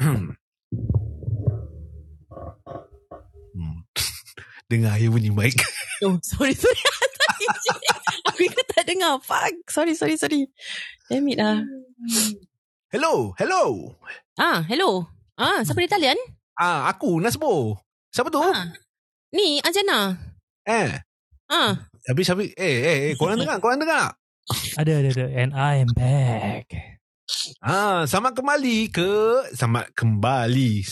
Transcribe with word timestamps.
hmm. 0.00 0.32
Dengar 4.70 4.96
air 4.96 5.10
bunyi 5.10 5.30
mic. 5.34 5.56
Oh, 6.00 6.16
sorry, 6.24 6.56
sorry. 6.56 6.80
Aku 8.32 8.40
ingat 8.40 8.66
tak 8.72 8.88
dengar. 8.88 9.20
Fuck. 9.20 9.52
Sorry, 9.68 9.92
sorry, 9.92 10.16
sorry. 10.16 10.48
Damn 11.12 11.28
it 11.28 11.36
lah. 11.36 11.60
Hello, 12.88 13.36
hello. 13.36 13.92
Ah, 14.40 14.64
hello. 14.64 15.04
Ah, 15.36 15.60
siapa 15.60 15.76
di 15.84 15.92
talian? 15.92 16.16
Ah, 16.56 16.88
aku 16.88 17.20
Nasbo. 17.20 17.76
Siapa 18.08 18.32
tu? 18.32 18.40
Ah. 18.40 18.72
Ni, 19.36 19.60
Anjana. 19.60 20.16
Eh, 20.64 21.04
Ah, 21.50 21.84
habis 22.06 22.30
habis 22.30 22.54
eh 22.54 22.64
eh, 22.80 22.98
eh 23.10 23.14
korang 23.18 23.34
dengar, 23.34 23.58
korang 23.58 23.82
dengar. 23.82 24.14
Ada, 24.78 25.04
ada, 25.04 25.08
ada. 25.10 25.26
And 25.34 25.50
I 25.50 25.82
am 25.82 25.90
back. 25.92 26.70
Ah, 27.60 28.04
selamat 28.04 28.32
kembali 28.34 28.76
ke 28.88 29.08
selamat 29.52 29.92
kembali. 29.92 30.80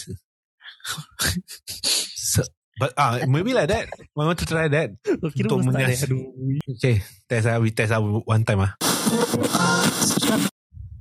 Se, 2.28 2.40
but, 2.76 2.92
ah, 2.94 3.18
maybe 3.24 3.52
like 3.52 3.68
that. 3.68 3.88
I 3.88 4.04
want 4.14 4.38
to 4.38 4.44
try 4.44 4.68
that. 4.68 4.94
Kira 5.34 5.48
Untuk 5.48 5.74
Aduh. 5.74 6.22
Okay, 6.76 7.00
test 7.24 7.46
ah, 7.46 7.58
we 7.58 7.70
test 7.70 7.90
ah 7.90 8.00
one 8.00 8.42
time 8.42 8.62
ah. 8.62 8.72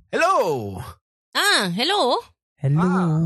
Hello. 0.09 0.33
ah, 1.33 1.69
hello. 1.69 2.17
Hello. 2.57 2.81
Ah. 2.81 3.21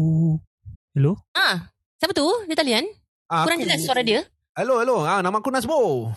Hello? 0.91 1.12
Ah, 1.32 1.72
siapa 1.96 2.12
tu 2.12 2.28
di 2.46 2.52
talian? 2.52 2.84
Ah, 3.26 3.48
Kurang 3.48 3.62
aku- 3.62 3.66
jelas 3.66 3.80
suara 3.82 4.02
dia. 4.04 4.22
Hello, 4.52 4.84
hello. 4.84 5.02
Ah, 5.02 5.24
nama 5.24 5.40
aku 5.40 5.48
Nasbo. 5.48 6.12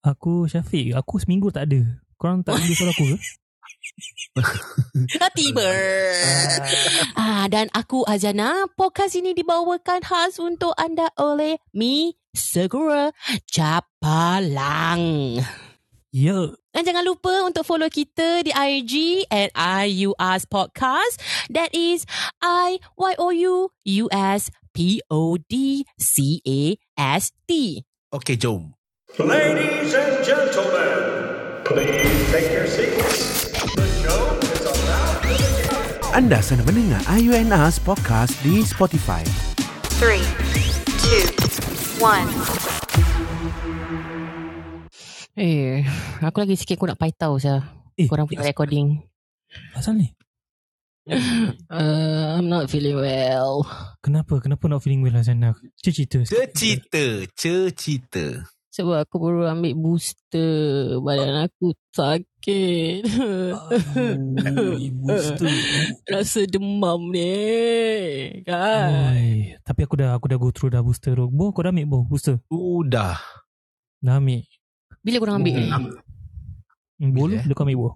Aku 0.00 0.48
Syafiq. 0.48 0.96
Aku 0.96 1.20
seminggu 1.20 1.52
tak 1.52 1.68
ada. 1.68 1.84
Korang 2.16 2.40
tak 2.40 2.56
ada 2.56 2.72
suara 2.72 2.90
aku 2.90 3.04
ke? 3.04 3.16
Ah, 5.22 5.30
tiba. 5.34 5.62
Ah, 7.14 7.46
dan 7.50 7.70
aku 7.70 8.02
Azana. 8.06 8.66
Podcast 8.74 9.14
ini 9.14 9.34
dibawakan 9.34 10.02
khas 10.02 10.38
untuk 10.42 10.74
anda 10.74 11.10
oleh 11.18 11.58
Mi 11.74 12.14
Segera 12.34 13.14
Capalang. 13.46 15.38
Ya. 16.10 16.38
Dan 16.74 16.82
jangan 16.82 17.04
lupa 17.06 17.46
untuk 17.46 17.62
follow 17.66 17.90
kita 17.90 18.42
di 18.46 18.52
IG 18.54 19.24
at 19.30 19.50
IUS 19.54 20.46
Podcast. 20.50 21.18
That 21.50 21.70
is 21.74 22.06
I-Y-O-U-U-S 22.42 24.50
P-O-D-C-A-S-T. 24.78 27.50
Okay, 28.14 28.36
jom. 28.38 28.78
Ladies 29.18 29.90
and 29.94 30.22
gentlemen, 30.22 30.94
please 31.66 32.30
take 32.30 32.52
your 32.52 32.68
seats. 32.70 33.47
Anda 36.18 36.42
sedang 36.42 36.66
mendengar 36.66 36.98
IUNAS 37.14 37.78
podcast 37.78 38.34
di 38.42 38.66
Spotify. 38.66 39.22
Three, 40.02 40.26
two, 40.98 41.22
one. 42.02 42.26
Eh, 45.38 45.86
aku 46.18 46.42
lagi 46.42 46.58
sikit 46.58 46.74
aku 46.74 46.90
nak 46.90 46.98
paitau 46.98 47.38
saya. 47.38 47.62
Eh, 47.94 48.10
Korang 48.10 48.26
punya 48.26 48.42
recording. 48.42 48.98
Asal 49.78 49.94
ni? 49.94 50.10
Uh, 51.70 52.34
I'm 52.34 52.50
not 52.50 52.66
feeling 52.66 52.98
well. 52.98 53.62
Kenapa? 54.02 54.42
Kenapa 54.42 54.66
nak 54.66 54.82
feeling 54.82 55.06
well 55.06 55.22
Azana? 55.22 55.54
Cerita. 55.78 56.18
Cerita, 56.26 57.30
cerita. 57.38 58.42
Sebab 58.78 58.94
aku 58.94 59.18
baru 59.18 59.50
ambil 59.50 59.74
booster. 59.74 61.02
Badan 61.02 61.50
aku 61.50 61.74
sakit. 61.90 63.02
booster. 65.02 65.50
Rasa 66.14 66.46
demam 66.46 67.10
ni. 67.10 67.34
Kan? 68.46 68.86
Tapi 69.66 69.80
aku 69.82 69.98
dah 69.98 70.14
aku 70.14 70.30
dah 70.30 70.38
go 70.38 70.54
through 70.54 70.70
dah 70.70 70.78
booster. 70.86 71.18
Bo, 71.18 71.50
kau 71.50 71.66
dah 71.66 71.74
ambil 71.74 71.90
bo 71.90 71.98
booster? 72.06 72.38
Sudah. 72.46 73.18
Dah 73.98 74.22
ambil. 74.22 74.46
Bila 75.02 75.16
korang 75.18 75.42
ambil? 75.42 75.58
Hmm. 75.58 75.66
ni? 75.66 75.90
Hmm, 77.02 77.10
Bo, 77.10 77.26
Bila, 77.26 77.34
eh? 77.34 77.42
lu 77.50 77.52
kau 77.58 77.66
ambil 77.66 77.78
bo. 77.82 77.88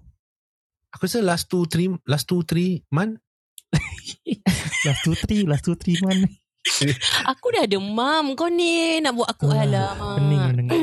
Aku 0.99 1.07
rasa 1.07 1.23
last 1.23 1.47
two, 1.47 1.63
three, 1.63 1.87
last 2.03 2.27
two, 2.27 2.43
three 2.43 2.83
month. 2.91 3.23
Last 4.83 5.07
two 5.07 5.15
three, 5.15 5.47
last 5.47 5.63
two 5.63 5.79
three 5.79 5.95
man. 6.03 6.27
Aku 7.31 7.47
dah 7.49 7.65
demam. 7.65 8.33
Kau 8.33 8.47
ni 8.47 8.99
nak 8.99 9.13
buat 9.13 9.27
aku 9.27 9.47
Ah, 9.49 9.61
alamak. 9.61 10.15
Pening 10.17 10.43
dengar. 10.55 10.79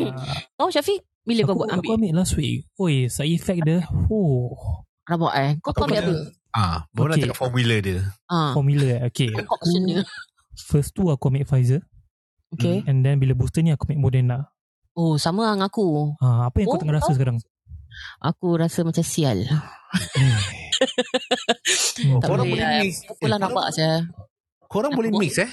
Kau 0.54 0.68
Syafiq? 0.68 1.00
Bila 1.20 1.40
kau 1.42 1.52
aku, 1.52 1.58
buat 1.58 1.68
aku 1.70 1.80
ambil? 1.80 1.96
ambil 1.96 2.12
last 2.16 2.34
week. 2.34 2.64
Oi, 2.76 3.06
side 3.06 3.32
effect 3.32 3.60
dia. 3.62 3.78
Oh, 4.06 4.56
Rabak 5.02 5.32
eh. 5.34 5.50
Kau, 5.58 5.70
kau 5.70 5.84
Aku 5.84 5.86
ambil 5.86 6.00
apa? 6.02 6.14
Ah, 6.50 6.76
baru 6.90 7.06
nak 7.06 7.14
Okay. 7.14 7.22
tengok 7.24 7.38
formula 7.38 7.76
dia. 7.78 7.98
Ah, 8.26 8.50
formula 8.52 8.86
eh. 8.90 9.00
Okay. 9.06 9.30
dia. 9.30 10.02
First 10.60 10.92
tu 10.92 11.06
aku 11.06 11.28
ambil 11.28 11.44
Pfizer. 11.44 11.80
Okay. 12.50 12.82
And 12.84 13.00
then 13.00 13.16
bila 13.16 13.32
booster 13.32 13.60
ni 13.60 13.70
aku 13.70 13.86
ambil 13.86 14.00
Moderna. 14.00 14.38
Oh, 14.92 15.14
sama 15.16 15.46
dengan 15.48 15.64
aku. 15.64 16.18
Ha, 16.18 16.50
apa 16.50 16.56
yang 16.56 16.66
Oh, 16.66 16.72
kau 16.72 16.80
tengah 16.80 16.96
rasa 16.96 17.08
oh. 17.08 17.14
sekarang? 17.14 17.38
Aku 18.18 18.48
rasa 18.54 18.82
macam 18.82 19.00
sial. 19.00 19.38
Hmm, 19.46 20.38
Tak 22.20 22.26
korang 22.26 22.46
boleh 22.48 22.56
boleh 22.56 22.66
lah. 22.66 22.82
mix. 22.82 22.94
Aku 23.06 23.24
lah 23.24 23.36
Eh, 23.36 23.40
nampak 23.40 23.66
saya. 23.70 23.94
Korang 24.66 24.90
Nak 24.90 24.98
boleh 24.98 25.10
buat? 25.10 25.20
mix 25.20 25.32
eh? 25.38 25.50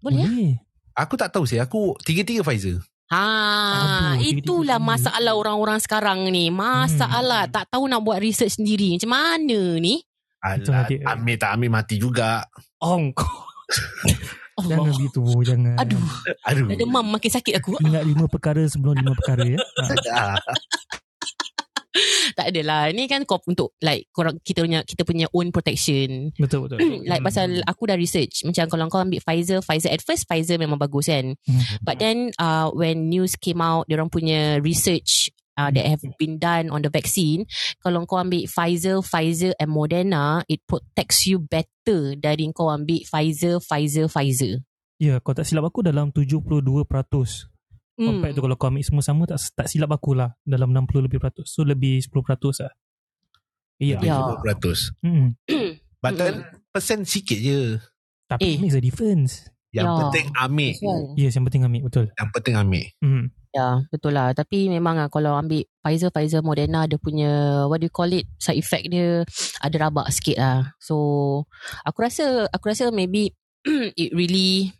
Boleh 0.00 0.20
ya? 0.20 0.28
Boleh. 0.28 0.52
Aku 0.96 1.14
tak 1.16 1.30
tahu 1.30 1.44
sih. 1.46 1.56
Aku 1.56 1.96
tiga-tiga 2.00 2.42
Pfizer. 2.42 2.80
Ha, 3.10 3.22
Aduh, 4.14 4.22
itulah 4.22 4.78
tiba-tiba 4.78 4.86
masalah 4.86 5.32
orang-orang 5.34 5.78
sekarang 5.82 6.30
ni. 6.30 6.46
Masalah 6.48 7.46
Hmm. 7.46 7.52
tak 7.52 7.64
tahu 7.66 7.90
nak 7.90 8.00
buat 8.00 8.22
research 8.22 8.62
sendiri. 8.62 8.94
Macam 8.94 9.10
mana 9.10 9.60
ni? 9.82 9.98
Alah, 10.40 10.86
ambil 10.88 11.36
tak 11.36 11.50
ambil 11.52 11.70
mati 11.74 11.98
juga. 11.98 12.46
Oh, 12.78 12.96
kau. 13.12 13.26
Allah. 14.60 14.76
Jangan 14.76 14.92
gitu, 15.00 15.18
Bo. 15.24 15.40
Jangan. 15.40 15.74
Aduh, 15.80 16.04
Aduh. 16.44 16.66
demam 16.76 17.06
makin 17.06 17.32
sakit 17.32 17.54
aku. 17.58 17.80
Ingat 17.80 18.04
lima 18.04 18.28
perkara 18.28 18.60
sebelum 18.68 18.92
lima 18.92 19.16
perkara 19.16 19.42
ya. 19.42 19.56
Tak 22.38 22.54
adalah. 22.54 22.88
Ni 22.94 23.10
kan 23.10 23.26
kau 23.26 23.42
untuk 23.44 23.74
like 23.82 24.06
korang 24.14 24.38
kita 24.40 24.62
punya 24.62 24.80
kita 24.86 25.02
punya 25.02 25.26
own 25.34 25.50
protection. 25.50 26.30
Betul, 26.38 26.70
betul. 26.70 26.78
like 27.10 27.20
pasal 27.20 27.60
aku 27.66 27.90
dah 27.90 27.98
research 27.98 28.46
macam 28.46 28.64
kalau 28.70 28.86
kau 28.86 29.02
ambil 29.02 29.20
Pfizer 29.20 29.58
Pfizer 29.60 29.90
at 29.90 30.02
first 30.02 30.24
Pfizer 30.26 30.56
memang 30.56 30.78
bagus 30.78 31.10
kan 31.10 31.32
Hmm. 31.46 31.62
but 31.82 31.98
then 31.98 32.30
uh, 32.38 32.70
when 32.70 33.08
news 33.10 33.34
came 33.34 33.58
out 33.58 33.88
dia 33.88 33.96
orang 33.98 34.12
punya 34.12 34.60
research 34.60 35.32
uh, 35.56 35.68
that 35.72 35.84
have 35.86 36.02
been 36.20 36.38
done 36.38 36.68
on 36.70 36.82
the 36.84 36.92
vaccine 36.92 37.44
kalau 37.82 38.04
kau 38.06 38.20
ambil 38.20 38.44
Pfizer 38.46 39.00
Pfizer 39.02 39.52
and 39.58 39.72
Moderna 39.72 40.44
it 40.46 40.62
protects 40.68 41.26
you 41.26 41.40
better 41.42 42.14
dari 42.14 42.46
kau 42.54 42.70
ambil 42.70 43.02
Pfizer 43.02 43.58
Pfizer 43.58 44.06
Pfizer 44.06 44.62
Ya, 45.00 45.16
kalau 45.24 45.32
tak 45.40 45.48
silap 45.48 45.64
aku 45.72 45.80
dalam 45.80 46.12
72%. 46.12 46.60
Hmm. 48.00 48.16
Compared 48.16 48.32
tu 48.32 48.40
kalau 48.40 48.56
kau 48.56 48.72
ambil 48.72 48.80
semua 48.80 49.04
sama 49.04 49.28
tak 49.28 49.36
tak 49.52 49.68
silap 49.68 49.92
aku 49.92 50.16
lah 50.16 50.32
dalam 50.40 50.72
60 50.72 51.04
lebih 51.04 51.20
peratus. 51.20 51.52
So 51.52 51.68
lebih 51.68 52.00
10% 52.00 52.64
lah. 52.64 52.72
Iya. 53.76 53.96
Ya. 54.00 54.16
20%. 54.40 54.96
Hmm. 55.04 55.36
But 56.02 56.16
ten 56.16 56.48
persen 56.72 57.04
sikit 57.04 57.36
je. 57.36 57.76
Tapi 58.24 58.40
Eh. 58.40 58.52
it 58.56 58.60
makes 58.64 58.72
a 58.72 58.80
difference. 58.80 59.32
Yang 59.70 59.86
Ya. 59.86 59.96
penting 60.00 60.26
ambil. 60.34 60.72
Kan? 60.74 61.00
Yes, 61.14 61.32
yang 61.36 61.44
penting 61.44 61.62
ambil 61.62 61.82
betul. 61.86 62.06
Yang 62.16 62.28
penting 62.32 62.54
ambil. 62.56 62.84
Hmm. 63.04 63.24
Ya, 63.50 63.68
betul 63.90 64.12
lah. 64.14 64.30
Tapi 64.30 64.70
memang 64.70 64.94
lah 64.96 65.10
kalau 65.10 65.34
ambil 65.34 65.66
Pfizer, 65.82 66.10
Pfizer, 66.10 66.40
Moderna, 66.40 66.86
dia 66.86 66.98
punya, 67.02 67.64
what 67.66 67.82
do 67.82 67.86
you 67.86 67.92
call 67.92 68.06
it, 68.10 68.26
side 68.38 68.56
effect 68.56 68.86
dia 68.88 69.26
ada 69.64 69.76
rabak 69.76 70.06
sikit 70.10 70.38
lah. 70.38 70.58
So, 70.78 70.96
aku 71.82 71.98
rasa, 72.00 72.46
aku 72.48 72.70
rasa 72.70 72.94
maybe 72.94 73.34
it 73.98 74.14
really, 74.14 74.70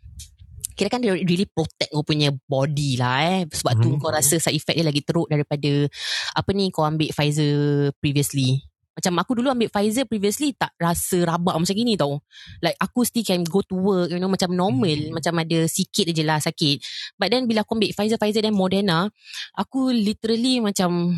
kira 0.73 0.87
kan 0.89 0.99
dia 1.03 1.13
really 1.13 1.45
protect 1.45 1.91
kau 1.91 2.03
punya 2.03 2.31
body 2.47 2.97
lah 2.99 3.15
eh. 3.23 3.39
Sebab 3.47 3.73
tu 3.79 3.89
Mhm. 3.95 3.99
kau 3.99 4.11
rasa 4.11 4.37
side 4.37 4.55
effect 4.57 4.77
dia 4.77 4.85
lagi 4.85 5.01
teruk 5.03 5.27
daripada, 5.27 5.87
apa 6.35 6.49
ni, 6.51 6.71
kau 6.71 6.83
ambil 6.83 7.09
Pfizer 7.11 7.89
previously. 7.99 8.63
Macam 8.91 9.15
aku 9.23 9.39
dulu 9.39 9.47
ambil 9.47 9.71
Pfizer 9.71 10.03
previously 10.03 10.51
tak 10.51 10.75
rasa 10.75 11.23
rabak 11.23 11.55
macam 11.55 11.71
gini 11.73 11.95
tau. 11.95 12.19
Like 12.59 12.75
aku 12.75 13.07
still 13.07 13.23
can 13.23 13.41
go 13.47 13.63
to 13.63 13.73
work, 13.73 14.11
you 14.11 14.19
know, 14.19 14.27
macam 14.27 14.51
normal. 14.51 14.99
Hmm. 14.99 15.15
Macam 15.15 15.33
ada 15.39 15.63
sikit 15.65 16.11
je 16.11 16.23
lah 16.27 16.43
sakit. 16.43 16.83
But 17.15 17.31
then 17.31 17.47
bila 17.47 17.63
aku 17.63 17.79
ambil 17.79 17.95
Pfizer, 17.95 18.19
Pfizer 18.19 18.43
dan 18.43 18.51
Moderna, 18.51 19.07
aku 19.55 19.95
literally 19.95 20.59
macam 20.59 21.15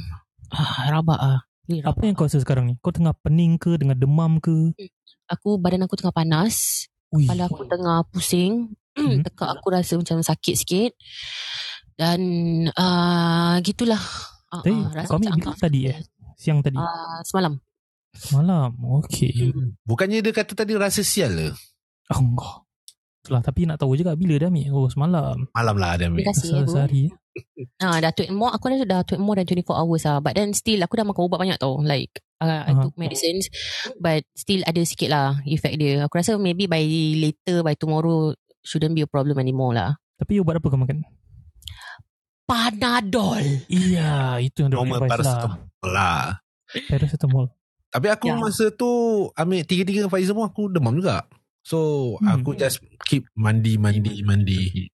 ah, 0.54 0.86
rabak 0.94 1.18
ah. 1.18 1.40
Really 1.66 1.82
rabak. 1.82 1.98
Apa 1.98 2.02
yang 2.06 2.14
kau 2.14 2.26
rasa 2.30 2.38
sekarang 2.44 2.66
ni? 2.70 2.74
Kau 2.78 2.94
tengah 2.94 3.16
pening 3.26 3.58
ke? 3.58 3.74
Tengah 3.80 3.98
demam 3.98 4.38
ke? 4.38 4.76
Aku 5.34 5.58
badan 5.58 5.88
aku 5.88 5.98
tengah 5.98 6.14
panas, 6.14 6.86
Ui. 7.10 7.26
kepala 7.26 7.48
aku 7.50 7.64
tengah 7.66 8.04
pusing, 8.12 8.76
Hmm. 8.94 9.26
tekak 9.26 9.50
aku 9.58 9.68
rasa 9.74 9.98
macam 9.98 10.22
sakit 10.22 10.56
sikit. 10.56 10.92
Dan 11.94 12.22
uh, 12.74 13.58
gitulah. 13.62 14.02
Uh, 14.50 14.62
Tapi 14.62 14.74
kau 15.10 15.18
ambil 15.18 15.34
bila 15.38 15.54
tadi 15.58 15.90
eh? 15.90 15.98
Siang 16.38 16.62
tadi? 16.62 16.78
Uh, 16.78 17.20
semalam. 17.26 17.58
Malam? 18.34 18.78
Okay. 19.02 19.34
Hmm. 19.50 19.74
Bukannya 19.82 20.22
dia 20.22 20.34
kata 20.34 20.54
tadi 20.54 20.78
rasa 20.78 21.02
sial 21.02 21.34
le? 21.34 21.50
Oh, 22.14 22.22
enggak. 22.22 22.56
Itulah, 23.24 23.42
tapi 23.42 23.66
nak 23.66 23.80
tahu 23.80 23.96
juga 23.98 24.14
bila 24.14 24.38
dah 24.38 24.52
ambil. 24.52 24.70
Oh, 24.70 24.92
semalam. 24.92 25.48
Malam 25.56 25.76
lah 25.80 25.92
dia 25.98 26.12
ambil. 26.12 26.28
Terima 26.28 26.34
kasih 26.36 26.50
ya, 26.54 26.64
sehari. 26.70 27.06
Ah, 27.82 27.98
dah 27.98 28.14
more 28.30 28.54
aku 28.54 28.70
dah 28.86 29.02
took 29.02 29.18
more 29.18 29.34
than 29.34 29.50
24 29.50 29.74
hours 29.74 30.06
lah. 30.06 30.22
But 30.22 30.38
then 30.38 30.54
still 30.54 30.78
aku 30.86 31.02
dah 31.02 31.06
makan 31.08 31.26
ubat 31.26 31.42
banyak 31.42 31.58
tau. 31.58 31.82
Like 31.82 32.22
uh, 32.38 32.62
I 32.70 32.72
took 32.78 32.94
medicines 32.94 33.50
but 33.98 34.22
still 34.38 34.62
ada 34.70 34.78
sikit 34.86 35.10
lah 35.10 35.42
effect 35.50 35.82
dia. 35.82 36.06
Aku 36.06 36.14
rasa 36.14 36.38
maybe 36.38 36.70
by 36.70 36.86
later 37.18 37.66
by 37.66 37.74
tomorrow 37.74 38.38
shouldn't 38.64 38.96
be 38.96 39.04
a 39.04 39.08
problem 39.08 39.38
anymore 39.38 39.72
lah. 39.72 39.94
Tapi 40.16 40.40
ubat 40.40 40.58
apa 40.58 40.68
kau 40.68 40.80
makan? 40.80 41.04
Panadol. 42.44 43.40
Iya, 43.68 44.40
itu 44.40 44.64
yang 44.64 44.72
Normal 44.74 45.00
lah. 45.00 45.10
paracetamol 45.10 45.60
lah. 45.86 46.24
Paracetamol. 46.88 47.46
Tapi 47.88 48.08
aku 48.10 48.26
Ya. 48.26 48.36
masa 48.36 48.66
tu 48.70 48.90
ambil 49.32 49.62
tiga-tiga 49.64 50.08
Pfizer 50.08 50.34
pun 50.34 50.44
aku 50.44 50.66
demam 50.68 50.98
juga. 50.98 51.24
So 51.62 51.80
Hmm. 52.20 52.36
aku 52.36 52.54
just 52.54 52.82
keep 53.06 53.24
mandi 53.34 53.78
mandi 53.78 54.20
mandi. 54.22 54.90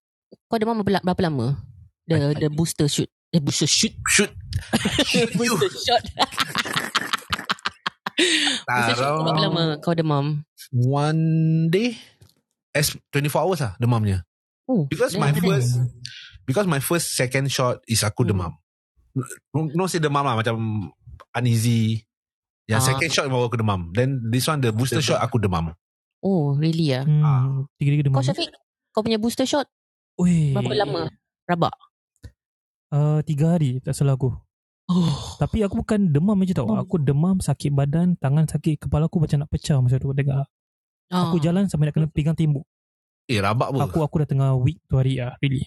Kau 0.46 0.58
demam 0.58 0.82
berapa, 0.82 1.02
berapa 1.02 1.22
lama? 1.24 1.58
The 2.06 2.34
the 2.36 2.50
booster 2.50 2.86
shoot. 2.86 3.10
The 3.30 3.40
booster 3.40 3.66
shoot. 3.66 3.94
Shoot. 4.06 4.30
booster 5.38 5.70
shot. 5.80 6.04
booster 8.68 8.96
shot 8.96 9.10
kau 9.10 9.24
berapa 9.26 9.42
lama 9.42 9.64
kau 9.80 9.94
demam? 9.94 10.44
One 10.70 11.22
day 11.70 11.98
as 12.72 12.94
24 13.10 13.42
hours 13.42 13.60
lah 13.60 13.74
demamnya. 13.78 14.24
Oh, 14.66 14.86
Because 14.86 15.14
my 15.14 15.30
that- 15.30 15.42
first 15.42 15.82
because 16.44 16.66
my 16.66 16.78
first 16.78 17.14
second 17.14 17.50
shot 17.50 17.82
is 17.86 18.02
aku 18.02 18.22
Hmm. 18.22 18.30
demam. 18.32 18.52
No, 19.50 19.60
no 19.68 19.84
say 19.86 19.98
demam 19.98 20.22
lah 20.22 20.36
macam 20.36 20.56
uneasy. 21.32 22.06
Yang 22.66 22.80
Ah. 22.80 22.88
second 22.88 23.10
shot 23.10 23.26
baru 23.28 23.50
aku 23.50 23.58
demam. 23.58 23.90
Then 23.92 24.30
this 24.30 24.46
one 24.46 24.62
the 24.62 24.70
booster 24.70 25.02
shot 25.02 25.18
aku 25.20 25.38
demam. 25.38 25.74
Oh, 26.22 26.54
really 26.54 26.94
ah. 26.94 27.02
Hmm, 27.02 27.66
tiga-tiga 27.76 28.06
demam. 28.06 28.18
Kau 28.18 28.26
Syafiq, 28.26 28.54
kau 28.92 29.02
punya 29.02 29.18
booster 29.18 29.48
shot 29.48 29.66
Weh. 30.16 30.54
berapa 30.54 30.74
lama? 30.78 31.10
Rabak. 31.46 31.74
Uh, 32.90 33.22
tiga 33.22 33.54
hari 33.54 33.78
tak 33.80 33.94
salah 33.94 34.14
aku. 34.14 34.34
Oh. 34.90 35.38
Tapi 35.38 35.62
aku 35.62 35.78
bukan 35.78 36.10
demam 36.10 36.34
je 36.42 36.54
tau. 36.54 36.66
Aku 36.74 36.98
demam, 36.98 37.38
sakit 37.38 37.70
badan, 37.70 38.18
tangan 38.18 38.50
sakit, 38.50 38.82
kepala 38.82 39.06
aku 39.06 39.22
macam 39.22 39.46
nak 39.46 39.50
pecah 39.50 39.78
masa 39.78 40.02
tu. 40.02 40.10
Dengar. 40.10 40.50
Ah. 41.10 41.28
Aku 41.28 41.38
jalan 41.38 41.66
sampai 41.66 41.90
nak 41.90 41.96
kena 41.96 42.08
pegang 42.08 42.34
tembok. 42.34 42.64
Eh 43.26 43.38
rabak 43.38 43.70
pun. 43.70 43.82
Aku 43.82 44.00
aku 44.00 44.16
dah 44.20 44.28
tengah 44.28 44.50
weak 44.56 44.78
tu 44.86 44.96
hari 44.96 45.18
ah, 45.18 45.34
really. 45.40 45.66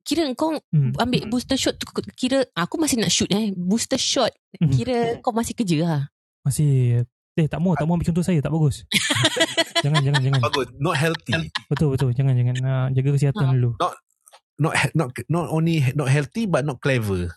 Kira 0.00 0.24
kau 0.32 0.56
Hmm. 0.68 0.96
ambil 0.96 1.28
booster 1.28 1.54
shot 1.54 1.76
tu 1.76 1.84
kira 2.12 2.48
aku 2.52 2.76
masih 2.76 2.96
nak 2.96 3.08
shoot 3.08 3.28
eh. 3.28 3.52
Booster 3.52 3.96
shot 3.96 4.32
Hmm. 4.56 4.68
kira 4.68 5.20
kau 5.20 5.30
masih 5.30 5.52
kerja 5.52 5.76
lah. 5.80 6.02
Masih 6.40 7.04
Eh 7.36 7.46
tak 7.46 7.60
mau 7.60 7.70
Tak 7.70 7.86
mau 7.86 7.94
ambil 7.94 8.10
contoh 8.10 8.26
saya 8.26 8.42
Tak 8.42 8.50
bagus 8.50 8.82
Jangan 9.84 10.02
jangan 10.02 10.18
jangan 10.18 10.40
Bagus. 10.42 10.66
Not 10.74 10.96
healthy. 10.96 11.38
Betul 11.70 11.94
betul 11.94 12.10
Jangan 12.10 12.34
jangan 12.34 12.56
uh, 12.58 12.86
Jaga 12.90 13.08
kesihatan 13.14 13.44
Ha. 13.44 13.52
dulu 13.54 13.70
Not 14.58 14.74
he- 14.74 14.90
not 14.92 15.08
not 15.30 15.46
only 15.46 15.86
not 15.94 16.10
healthy 16.10 16.50
but 16.50 16.66
not 16.66 16.82
clever. 16.82 17.30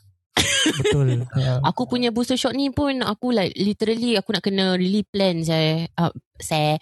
Betul 0.78 1.26
uh, 1.26 1.60
Aku 1.70 1.86
punya 1.86 2.10
booster 2.10 2.36
shot 2.36 2.54
ni 2.54 2.70
pun 2.70 3.02
aku 3.02 3.30
like 3.30 3.54
literally 3.56 4.16
aku 4.16 4.32
nak 4.32 4.42
kena 4.42 4.76
really 4.76 5.02
plan 5.04 5.42
saya. 5.42 5.88
Uh, 5.94 6.12
saya 6.38 6.78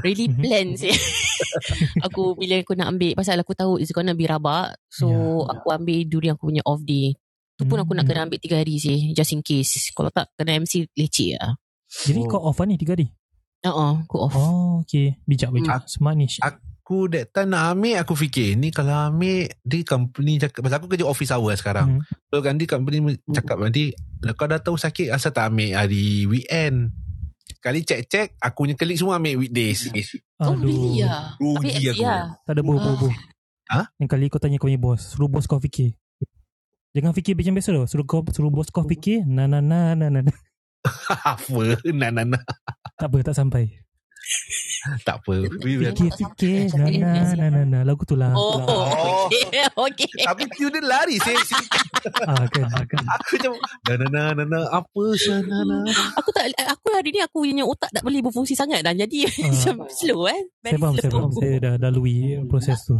really 0.00 0.30
Mhm. 0.30 0.38
plan 0.38 0.66
saya. 0.74 0.94
aku 2.06 2.34
bila 2.34 2.60
aku 2.60 2.74
nak 2.74 2.88
ambil 2.90 3.12
pasal 3.14 3.36
aku 3.36 3.52
tahu 3.52 3.78
it's 3.78 3.90
gonna 3.90 4.12
be 4.12 4.24
rabak. 4.24 4.74
So 4.88 5.08
Ya. 5.08 5.54
aku 5.54 5.66
ambil 5.70 5.98
during 6.06 6.32
aku 6.32 6.48
punya 6.48 6.62
off 6.64 6.82
day. 6.82 7.14
Tu 7.54 7.62
pun 7.64 7.78
aku 7.78 7.94
nak 7.94 8.04
Hmm. 8.04 8.10
kena 8.10 8.26
ambil 8.26 8.38
3 8.38 8.58
hari 8.58 8.76
sih 8.76 9.14
just 9.14 9.30
in 9.30 9.38
case. 9.38 9.90
Kalau 9.90 10.10
tak 10.10 10.30
kena 10.34 10.58
MC 10.58 10.90
leceh 10.92 11.38
lah. 11.38 11.54
Jadi 12.02 12.20
Oh. 12.22 12.28
kau 12.28 12.42
off 12.42 12.58
lah 12.58 12.66
ni 12.66 12.74
Tiga 12.74 12.94
hari 12.94 13.06
Uh-uh, 13.64 14.04
aku 14.04 14.16
off. 14.20 14.34
Oh 14.34 14.82
okay 14.82 15.16
Bijak 15.24 15.48
bijak 15.48 15.86
Hmm. 15.86 15.88
Smart 15.88 16.16
ni 16.18 16.26
Aku 16.84 17.08
that 17.08 17.32
time 17.32 17.48
nak 17.48 17.72
ambil 17.72 17.96
aku 17.96 18.12
fikir 18.12 18.60
ni 18.60 18.68
kalau 18.68 19.08
ambil 19.08 19.48
di 19.64 19.80
company 19.82 20.36
cakap 20.36 20.68
pasal 20.68 20.76
aku 20.76 20.92
kerja 20.92 21.08
office 21.08 21.32
hour 21.32 21.56
sekarang. 21.56 21.96
Hmm. 21.96 22.04
So 22.28 22.44
kan 22.44 22.60
di 22.60 22.68
company 22.68 23.00
cakap 23.24 23.56
nanti 23.56 23.96
kau 24.36 24.44
dah 24.44 24.60
tahu 24.60 24.76
sakit 24.76 25.08
asal 25.08 25.32
tak 25.32 25.48
ambil 25.48 25.80
hari 25.80 26.28
weekend. 26.28 26.92
Kali 27.56 27.80
check-check 27.80 28.36
aku 28.36 28.68
punya 28.68 28.76
colleague 28.76 29.00
semua 29.00 29.16
ambil 29.16 29.40
weekdays. 29.40 29.88
Oh 30.36 30.52
Aduh. 30.52 30.60
really 30.60 31.00
lah. 31.00 31.32
Rugi 31.40 31.72
Tapi 31.72 31.88
aku. 31.88 32.04
ya. 32.04 32.16
Tak 32.44 32.52
ada 32.52 32.60
boh 32.60 32.76
Ah. 32.76 32.96
boh 33.00 33.14
Ha? 33.64 33.80
Yang 33.96 34.08
kali 34.12 34.24
kau 34.28 34.36
tanya 34.36 34.60
kau 34.60 34.68
punya 34.68 34.76
bos 34.76 35.00
Suruh 35.00 35.24
bos 35.24 35.48
kau 35.48 35.56
fikir 35.56 35.96
Jangan 36.92 37.16
fikir 37.16 37.32
macam 37.32 37.56
biasa 37.56 37.72
tau 37.72 37.88
Suruh 37.88 38.04
kau 38.04 38.20
suruh 38.28 38.52
bos 38.52 38.68
kau 38.68 38.84
fikir 38.84 39.24
Na 39.24 39.48
na 39.48 39.64
na 39.64 39.96
na 39.96 40.12
na 40.12 40.20
na. 40.20 40.32
Apa? 41.32 41.80
Nah, 41.96 42.12
nah, 42.12 42.28
nah. 42.28 42.44
Tak 43.00 43.08
apa 43.08 43.24
tak 43.24 43.40
sampai 43.40 43.72
Tak 45.08 45.24
apa. 45.24 45.34
We 45.64 45.80
will- 45.80 45.94
Fikir 45.94 46.10
fikir 46.12 46.58
Na 46.76 46.86
na 46.88 47.10
na 47.34 47.46
na 47.50 47.60
na 47.64 47.78
Lagu 47.82 48.02
tu 48.04 48.14
lah 48.14 48.32
Oh, 48.36 48.60
Oh. 48.64 48.84
okay. 49.26 49.64
okay. 49.88 50.10
Tapi 50.20 50.42
tu 50.52 50.68
dia 50.68 50.82
lari 50.82 51.16
saya, 51.20 51.38
saya 51.50 51.64
ah, 52.28 52.44
kan, 52.48 52.68
ah, 52.68 52.84
kan. 52.84 53.04
Aku 53.04 53.32
macam 53.36 53.52
Nah 53.60 53.94
nah 53.96 54.08
nah 54.08 54.26
nah, 54.34 54.46
nah 54.46 54.64
Apa 54.72 55.02
nah 55.48 55.62
nah 55.64 55.82
Aku 56.20 56.28
tak 56.32 56.44
aku 56.56 56.86
hari 56.92 57.10
ni 57.10 57.20
aku 57.20 57.44
punya 57.44 57.64
otak 57.64 57.90
tak 57.90 58.02
boleh 58.04 58.20
berfungsi 58.20 58.52
sangat 58.52 58.84
dah. 58.84 58.92
Jadi 58.92 59.24
macam 59.40 59.86
slow 59.88 60.28
eh. 60.28 60.40
Saya 60.60 60.78
faham, 60.78 60.94
saya 60.96 61.10
faham. 61.10 61.30
Saya 61.32 61.54
dah 61.58 61.74
lalui 61.80 62.38
proses 62.46 62.78
tu. 62.84 62.94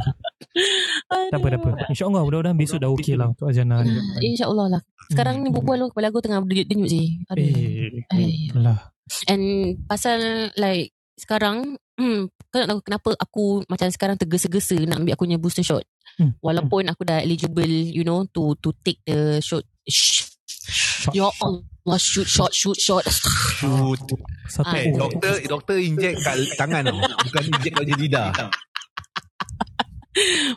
Tak 1.31 1.36
apa, 1.36 1.46
tak 1.50 1.60
apa. 1.60 1.70
InsyaAllah 1.90 2.22
mudah-mudahan 2.22 2.56
besok 2.56 2.78
dah 2.81 2.90
okey 2.94 3.14
lah 3.14 3.31
untuk 3.31 3.50
Azana 3.50 3.82
ni. 3.82 3.92
InsyaAllah 4.22 4.66
lah. 4.78 4.81
Sekarang 5.10 5.42
ni 5.42 5.52
berbual 5.52 5.90
kepala 5.92 6.08
aku 6.08 6.20
tengah 6.22 6.40
denyut 6.42 6.88
je. 6.88 7.02
Aduh. 7.28 7.44
Eh, 7.44 8.02
Eh. 8.14 8.50
lah. 8.56 8.94
And 9.28 9.76
pasal 9.84 10.48
like 10.56 10.94
sekarang 11.14 11.78
hmm, 11.94 12.26
kau 12.50 12.58
nak 12.58 12.69
tahu 12.70 12.81
kenapa 12.82 13.11
aku 13.19 13.44
macam 13.70 13.88
sekarang 13.90 14.16
tergesa-gesa 14.19 14.75
nak 14.87 15.02
ambil 15.02 15.14
aku 15.14 15.25
punya 15.26 15.38
booster 15.38 15.62
shot. 15.66 15.84
Hmm. 16.19 16.34
Walaupun 16.43 16.87
aku 16.90 17.02
dah 17.06 17.22
eligible 17.22 17.66
you 17.66 18.02
know 18.02 18.26
to 18.31 18.55
to 18.62 18.70
take 18.82 18.99
the 19.06 19.38
shot. 19.43 19.62
Shh. 19.87 20.31
Shot, 20.64 21.12
Ya 21.12 21.28
Allah 21.44 21.99
shoot 22.00 22.25
shot 22.25 22.52
shoot 22.52 22.76
shot. 22.81 23.05
Shoot 23.05 24.00
Satu 24.49 24.72
Ah, 24.72 24.81
Eh, 24.81 24.93
oh. 24.96 25.08
doktor 25.08 25.37
doktor 25.44 25.76
inject 25.76 26.25
kat 26.25 26.40
tangan 26.56 26.88
tau 26.88 26.96
Bukan 27.00 27.43
inject 27.52 27.75
kat 27.76 27.84
lidah 27.84 28.32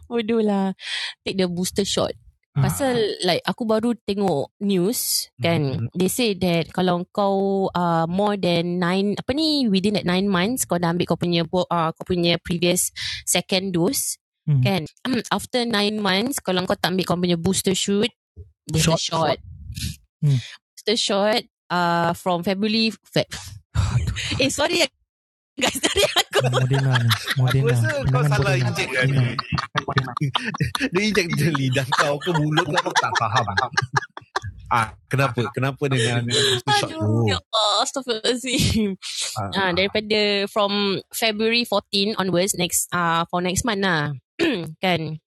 Bodoh 0.08 0.40
lah. 0.40 0.78
Take 1.26 1.42
the 1.42 1.50
booster 1.50 1.84
shot. 1.84 2.14
Ah. 2.58 2.66
Pasal 2.66 2.98
like 3.22 3.46
aku 3.46 3.64
baru 3.64 3.94
tengok 4.02 4.50
news 4.58 5.30
kan 5.38 5.78
Mhm. 5.78 5.94
they 5.94 6.10
say 6.10 6.34
that 6.34 6.74
kalau 6.74 7.06
kau 7.08 7.70
uh, 7.70 8.10
more 8.10 8.34
than 8.34 8.82
nine 8.82 9.14
apa 9.14 9.30
ni 9.32 9.70
within 9.70 9.94
that 9.94 10.10
nine 10.10 10.26
months 10.26 10.66
kau 10.66 10.82
dah 10.82 10.90
ambil 10.90 11.06
kau 11.06 11.22
punya 11.22 11.46
bo- 11.46 11.70
uh, 11.70 11.94
kau 11.94 12.02
punya 12.04 12.42
previous 12.42 12.90
second 13.24 13.70
dose 13.72 14.18
Hmm. 14.48 14.64
kan 14.64 14.82
after 15.30 15.68
nine 15.68 16.00
months 16.00 16.40
kalau 16.40 16.64
kau 16.64 16.74
tak 16.74 16.96
ambil 16.96 17.06
kau 17.06 17.20
punya 17.20 17.36
booster 17.36 17.76
shoot 17.76 18.10
booster 18.66 18.98
shot, 18.98 19.38
Shot. 19.38 19.38
Hmm. 20.24 20.40
booster 20.74 20.98
shot 20.98 21.44
uh, 21.70 22.16
from 22.16 22.42
February 22.42 22.90
Feb 23.06 23.28
eh 24.42 24.50
sorry 24.50 24.82
guys 25.58 25.78
sorry 25.82 26.04
aku 26.06 26.40
Moderna 26.54 26.94
ni. 27.02 27.10
Moderna. 27.38 27.70
rasa 27.74 27.90
kau 28.06 28.24
salah 28.30 28.54
Moderna. 28.54 28.70
inject 28.70 28.92
kan? 28.94 29.08
Dia 30.94 31.02
inject 31.02 31.30
je 31.36 31.48
lidah 31.50 31.88
kau 31.98 32.16
ke 32.22 32.32
mulut 32.38 32.66
kau 32.66 32.78
Aku 32.88 32.92
tak 33.02 33.14
faham 33.18 33.46
Ah, 34.68 34.92
kenapa? 35.08 35.48
Kenapa 35.56 35.80
dengan 35.88 36.28
booster 36.28 36.76
shot 36.76 36.92
tu? 36.92 37.00
Aduh, 37.00 37.24
ya 37.32 37.40
Allah, 37.40 37.72
Astaghfirullahaladzim. 37.88 39.00
Ah, 39.56 39.72
daripada 39.72 40.44
from 40.52 41.00
February 41.16 41.64
14 41.64 42.20
onwards 42.20 42.52
next 42.60 42.92
uh, 42.92 43.24
for 43.32 43.40
next 43.40 43.64
month 43.64 43.80
lah. 43.88 44.12
kan. 44.84 45.24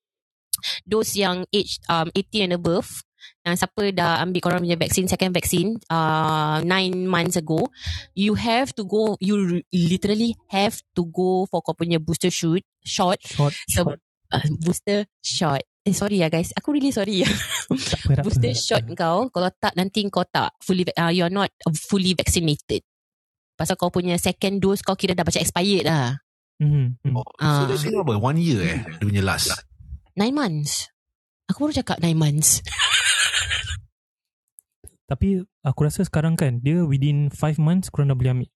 Those 0.84 1.16
yang 1.16 1.48
age 1.56 1.80
um, 1.88 2.12
18 2.12 2.52
and 2.52 2.54
above 2.60 3.00
dan 3.40 3.56
siapa 3.56 3.88
dah 3.90 4.20
ambil 4.20 4.40
korang 4.40 4.60
punya 4.60 4.76
vaksin 4.76 5.08
second 5.08 5.32
vaksin 5.32 5.80
uh, 5.88 6.60
9 6.60 6.68
months 7.08 7.40
ago 7.40 7.64
you 8.12 8.36
have 8.36 8.68
to 8.70 8.84
go 8.84 9.16
you 9.16 9.60
literally 9.72 10.36
have 10.52 10.76
to 10.92 11.08
go 11.08 11.48
for 11.48 11.64
kau 11.64 11.72
punya 11.72 11.96
booster 11.96 12.28
shoot 12.28 12.60
shot 12.84 13.16
Shot. 13.24 13.56
so, 13.66 13.80
uh, 14.30 14.44
booster 14.60 15.08
shot 15.24 15.64
eh 15.80 15.96
sorry 15.96 16.20
ya 16.20 16.28
guys 16.28 16.52
aku 16.52 16.76
really 16.76 16.92
sorry 16.92 17.24
ya 17.24 17.30
apa, 18.12 18.20
booster 18.20 18.52
apa. 18.52 18.60
shot 18.60 18.84
kau 18.92 19.32
kalau 19.32 19.48
tak 19.56 19.72
nanti 19.72 20.04
kau 20.12 20.28
tak 20.28 20.52
fully 20.60 20.84
uh, 20.92 21.08
you're 21.08 21.32
not 21.32 21.48
fully 21.88 22.12
vaccinated 22.12 22.84
pasal 23.56 23.80
kau 23.80 23.88
punya 23.88 24.20
second 24.20 24.60
dose 24.60 24.84
kau 24.84 24.92
kira 24.92 25.16
dah 25.16 25.24
macam 25.24 25.40
expired 25.40 25.88
lah 25.88 26.20
Hmm. 26.60 26.92
hmm. 27.00 27.16
Oh, 27.16 27.24
Ah. 27.40 27.64
so 27.64 27.72
that's 27.72 27.88
berapa? 27.88 28.20
One 28.20 28.36
year 28.36 28.60
eh 28.60 28.78
Dia 29.00 29.08
punya 29.08 29.24
last 29.24 29.48
9 30.12 30.28
months 30.28 30.92
aku 31.48 31.64
baru 31.64 31.80
cakap 31.80 32.04
9 32.04 32.12
months 32.12 32.60
Tapi 35.10 35.42
aku 35.60 35.80
rasa 35.82 36.06
sekarang 36.06 36.38
kan 36.38 36.62
dia 36.62 36.86
within 36.86 37.26
5 37.34 37.58
months 37.58 37.90
korang 37.90 38.06
dah 38.06 38.14
boleh 38.14 38.30
ambil. 38.30 38.50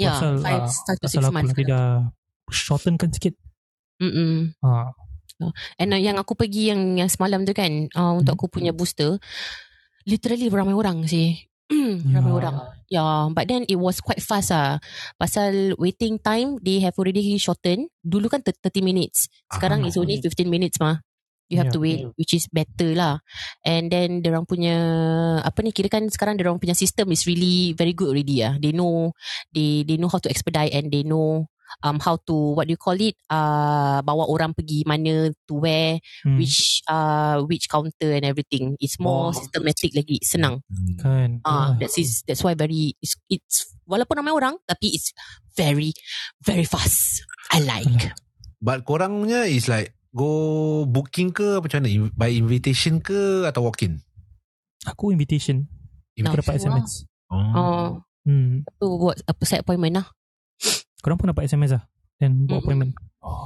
ya 0.00 0.16
Pasal, 0.16 0.32
5 0.40 0.48
ah, 0.48 0.64
start 0.66 0.96
to 0.96 1.04
Pasal 1.04 1.20
6 1.20 1.28
aku 1.28 1.34
months 1.36 1.52
lah 1.52 1.56
dia 1.60 1.68
dah 1.68 1.86
shorten 2.48 2.94
kan 2.96 3.12
sikit. 3.12 3.36
Mm-mm. 4.00 4.56
Ha. 4.64 4.90
and 5.76 5.90
uh, 5.90 5.98
yang 5.98 6.16
aku 6.16 6.32
pergi 6.34 6.70
yang 6.70 6.96
yang 6.96 7.10
semalam 7.10 7.42
tu 7.42 7.52
kan 7.52 7.90
uh, 7.92 8.14
untuk 8.14 8.34
Hmm. 8.34 8.40
aku 8.40 8.46
punya 8.48 8.70
booster 8.70 9.18
literally 10.06 10.46
ramai 10.46 10.70
ramai 10.74 11.02
sih 11.04 11.34
ramai 12.14 12.30
Ya. 12.30 12.36
orang 12.36 12.56
Yeah, 12.92 13.32
but 13.32 13.48
then 13.48 13.64
it 13.72 13.80
was 13.80 14.04
quite 14.04 14.20
fast 14.20 14.52
ah. 14.52 14.76
Pasal 15.16 15.72
waiting 15.80 16.20
time 16.20 16.60
they 16.60 16.76
have 16.84 16.92
already 17.00 17.24
shortened. 17.40 17.88
Dulu 18.04 18.28
kan 18.28 18.44
30 18.44 18.84
minutes. 18.84 19.32
Sekarang 19.48 19.80
Ah. 19.80 19.88
is 19.88 19.96
only 19.96 20.20
15 20.20 20.44
minutes 20.44 20.76
mah. 20.76 21.00
You 21.52 21.60
have 21.60 21.68
Yeah. 21.68 21.76
to 21.76 21.84
wait 21.84 22.00
which 22.16 22.32
is 22.32 22.48
better 22.48 22.96
lah. 22.96 23.20
And 23.60 23.92
then 23.92 24.24
orang 24.24 24.48
punya 24.48 24.72
apa 25.44 25.60
ni 25.60 25.68
kira 25.76 25.92
kan 25.92 26.08
sekarang 26.08 26.40
orang 26.40 26.56
punya 26.56 26.72
system 26.72 27.12
is 27.12 27.28
really 27.28 27.76
very 27.76 27.92
good 27.92 28.08
already 28.16 28.40
ah. 28.40 28.56
They 28.56 28.72
know 28.72 29.12
they 29.52 29.84
they 29.84 30.00
know 30.00 30.08
how 30.08 30.16
to 30.16 30.32
expedite 30.32 30.72
and 30.72 30.88
they 30.88 31.04
know 31.04 31.44
um 31.80 31.96
how 32.00 32.20
to 32.28 32.52
what 32.52 32.68
do 32.68 32.76
you 32.76 32.80
call 32.80 32.96
it 33.00 33.16
uh 33.32 34.04
bawa 34.04 34.28
orang 34.28 34.52
pergi 34.52 34.84
mana 34.84 35.32
to 35.48 35.54
where 35.56 35.96
Hmm. 36.20 36.36
which 36.40 36.80
uh 36.88 37.40
which 37.48 37.68
counter 37.68 38.12
and 38.12 38.24
everything. 38.24 38.76
It's 38.80 38.96
more 38.96 39.32
Oh. 39.32 39.36
systematic 39.36 39.92
lagi, 39.92 40.20
senang. 40.24 40.64
Hmm. 40.68 40.96
Kan. 41.00 41.30
Ah, 41.44 41.52
Ah. 41.52 41.68
that's 41.76 41.96
is 42.00 42.24
that's 42.24 42.40
why 42.44 42.52
very 42.56 42.96
it's, 43.00 43.16
it's 43.28 43.76
walaupun 43.84 44.20
ramai 44.24 44.32
orang 44.32 44.56
tapi 44.64 44.96
it's 44.96 45.12
very 45.52 45.92
very 46.40 46.64
fast. 46.64 47.24
I 47.52 47.60
like. 47.60 48.12
But 48.62 48.84
korangnya 48.88 49.44
is 49.48 49.68
like 49.68 49.92
go 50.12 50.30
booking 50.84 51.32
ke 51.32 51.56
apa 51.56 51.64
macam 51.64 51.78
mana? 51.80 51.90
In- 51.90 52.14
By 52.14 52.30
invitation 52.30 53.00
ke 53.00 53.44
atau 53.44 53.64
walk-in? 53.64 53.98
Aku 54.84 55.08
invitation. 55.08 55.64
Aku 56.14 56.36
dapat. 56.36 56.58
SMS. 56.58 57.08
Oh, 57.32 57.98
Hmm. 58.22 58.62
tu 58.78 58.86
buat 58.96 59.18
apa 59.24 59.42
set 59.42 59.64
appointment 59.64 59.98
lah. 59.98 60.06
Korang 61.00 61.18
pun 61.18 61.26
dapat 61.26 61.44
SMS 61.44 61.74
lah. 61.74 61.82
Dan 62.16 62.44
buat 62.44 62.60
Mm-mm. 62.60 62.62
appointment. 62.62 62.92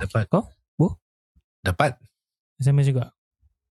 Dapat. 0.03 0.25
Kau? 0.29 0.45
Bu? 0.75 0.93
Dapat. 1.63 1.97
SMS 2.59 2.87
juga. 2.87 3.15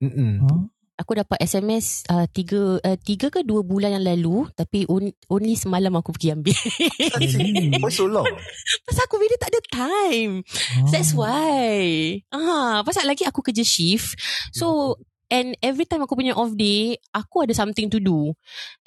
Mm-mm. 0.02 0.42
Oh. 0.42 0.66
Aku 0.96 1.12
dapat 1.12 1.44
SMS 1.44 2.08
uh, 2.08 2.24
tiga, 2.32 2.80
uh, 2.80 2.98
tiga 3.04 3.28
ke 3.28 3.44
dua 3.44 3.68
bulan 3.68 4.00
yang 4.00 4.06
lalu 4.08 4.48
tapi 4.56 4.88
on, 4.88 5.12
only 5.28 5.60
semalam 5.60 5.92
aku 5.92 6.16
pergi 6.16 6.32
ambil. 6.32 6.56
Why 7.84 7.92
so 7.92 8.08
long? 8.08 8.24
pasal 8.88 9.04
aku 9.04 9.20
really 9.20 9.36
tak 9.36 9.52
ada 9.52 9.62
time. 9.68 10.34
Oh. 10.80 10.88
That's 10.88 11.12
why. 11.12 11.75
Ah, 12.32 12.80
pasal 12.88 13.04
lagi 13.12 13.28
aku 13.28 13.44
kerja 13.44 13.68
shift. 13.68 14.16
So 14.56 14.96
and 15.28 15.60
every 15.60 15.84
time 15.84 16.08
aku 16.08 16.16
punya 16.16 16.32
off 16.32 16.56
day, 16.56 16.96
aku 17.12 17.44
ada 17.44 17.52
something 17.52 17.92
to 17.92 18.00
do. 18.00 18.32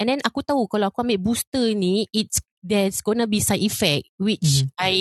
And 0.00 0.08
then 0.08 0.24
aku 0.24 0.40
tahu 0.40 0.64
kalau 0.64 0.88
aku 0.88 1.04
ambil 1.04 1.20
booster 1.20 1.76
ni, 1.76 2.08
it's 2.16 2.40
there's 2.60 2.98
gonna 3.00 3.24
be 3.24 3.38
side 3.38 3.62
effect 3.62 4.10
which 4.18 4.66
Mhm. 4.66 4.74
I 4.76 4.94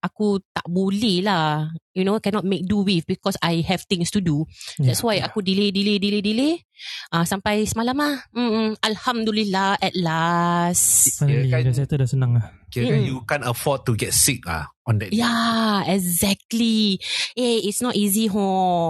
aku 0.00 0.38
tak 0.50 0.66
boleh 0.66 1.22
lah. 1.22 1.68
You 1.90 2.06
know, 2.06 2.22
cannot 2.22 2.46
make 2.46 2.64
do 2.64 2.86
with 2.86 3.02
because 3.04 3.34
I 3.38 3.66
have 3.66 3.82
things 3.84 4.14
to 4.14 4.22
do. 4.22 4.46
Yeah. 4.78 4.88
That's 4.88 5.02
why 5.02 5.18
aku 5.18 5.42
delay, 5.42 5.74
delay, 5.74 5.98
delay, 5.98 6.22
delay. 6.22 6.54
Ah 7.10 7.26
sampai 7.26 7.66
semalam 7.66 7.98
lah. 7.98 8.22
Mm-mm. 8.30 8.78
Alhamdulillah 8.78 9.76
at 9.76 9.92
last. 9.98 11.18
Finally, 11.18 11.50
kan- 11.50 11.66
dah 11.66 11.74
settle 11.74 11.98
dah 11.98 12.08
senang 12.08 12.38
lah. 12.38 12.46
Kira 12.70 12.94
Mm. 12.94 13.04
you 13.04 13.18
can't 13.26 13.42
afford 13.42 13.82
to 13.82 13.98
get 13.98 14.14
sick 14.14 14.46
ah 14.46 14.70
on 14.86 15.02
that 15.02 15.10
day. 15.10 15.18
Yeah, 15.18 15.82
exactly. 15.84 17.02
Eh, 17.34 17.66
it's 17.66 17.82
not 17.82 17.98
easy 17.98 18.30
ho. 18.30 18.46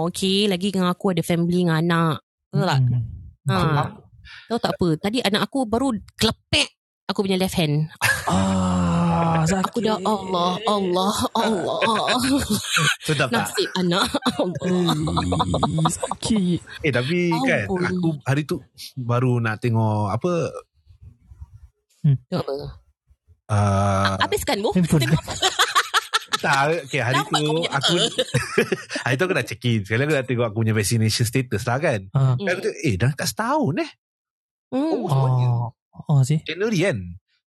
Okay, 0.07 0.45
lagi 0.45 0.69
dengan 0.69 0.93
aku 0.93 1.17
ada 1.17 1.25
family 1.25 1.65
dengan 1.65 1.81
anak. 1.81 2.21
Tahu 2.53 2.61
tak? 2.61 2.79
Hmm. 2.85 3.01
Ha. 3.49 3.83
Tahu 4.47 4.59
tak 4.61 4.73
apa? 4.77 4.87
Tadi 5.01 5.17
anak 5.25 5.49
aku 5.49 5.65
baru 5.65 5.89
kelepek 6.13 6.69
aku 7.11 7.27
punya 7.27 7.37
left 7.37 7.59
hand. 7.59 7.91
Ah. 8.31 9.43
Aku 9.43 9.83
dah 9.83 9.99
Allah, 10.01 10.55
Allah, 10.63 11.13
Allah. 11.35 11.79
Sedap 13.03 13.27
tak? 13.27 13.51
Nasib 13.51 13.69
anak. 13.75 14.07
Allah. 14.39 14.95
Eh, 14.95 15.91
sakit. 15.91 16.59
Eh 16.87 16.91
tapi 16.93 17.33
kan 17.43 17.67
aku 17.67 18.09
hari 18.23 18.47
tu 18.47 18.63
baru 18.95 19.43
nak 19.43 19.59
tengok 19.59 20.13
apa 20.13 20.31
Tengok 22.01 22.41
apa? 22.47 22.55
uh, 23.51 24.13
Habiskan 24.23 24.57
bu. 24.63 24.71
Handphone. 24.73 25.03
Tengok 25.05 25.23
tak 26.41 26.89
okay, 26.89 27.01
hari 27.05 27.21
Nampak 27.21 27.37
tu 27.37 27.53
aku 27.69 27.93
hari 29.05 29.13
tu 29.13 29.23
aku 29.29 29.33
dah 29.37 29.45
check 29.45 29.61
in. 29.69 29.85
Sekali 29.85 30.09
aku 30.09 30.13
dah 30.17 30.25
tengok 30.25 30.45
aku 30.49 30.57
punya 30.65 30.73
vaccination 30.73 31.25
status 31.29 31.63
lah 31.69 31.77
kan. 31.77 32.01
Ah. 32.17 32.33
Kan 32.33 32.51
aku 32.57 32.61
tu, 32.65 32.71
eh 32.81 32.97
dah 32.97 33.13
kat 33.13 33.29
setahun 33.29 33.85
eh. 33.85 33.91
Hmm. 34.73 35.05
Oh, 35.05 35.05
oh 35.05 35.80
sih. 36.23 36.39
Januari 36.43 36.79
kan. 36.81 36.97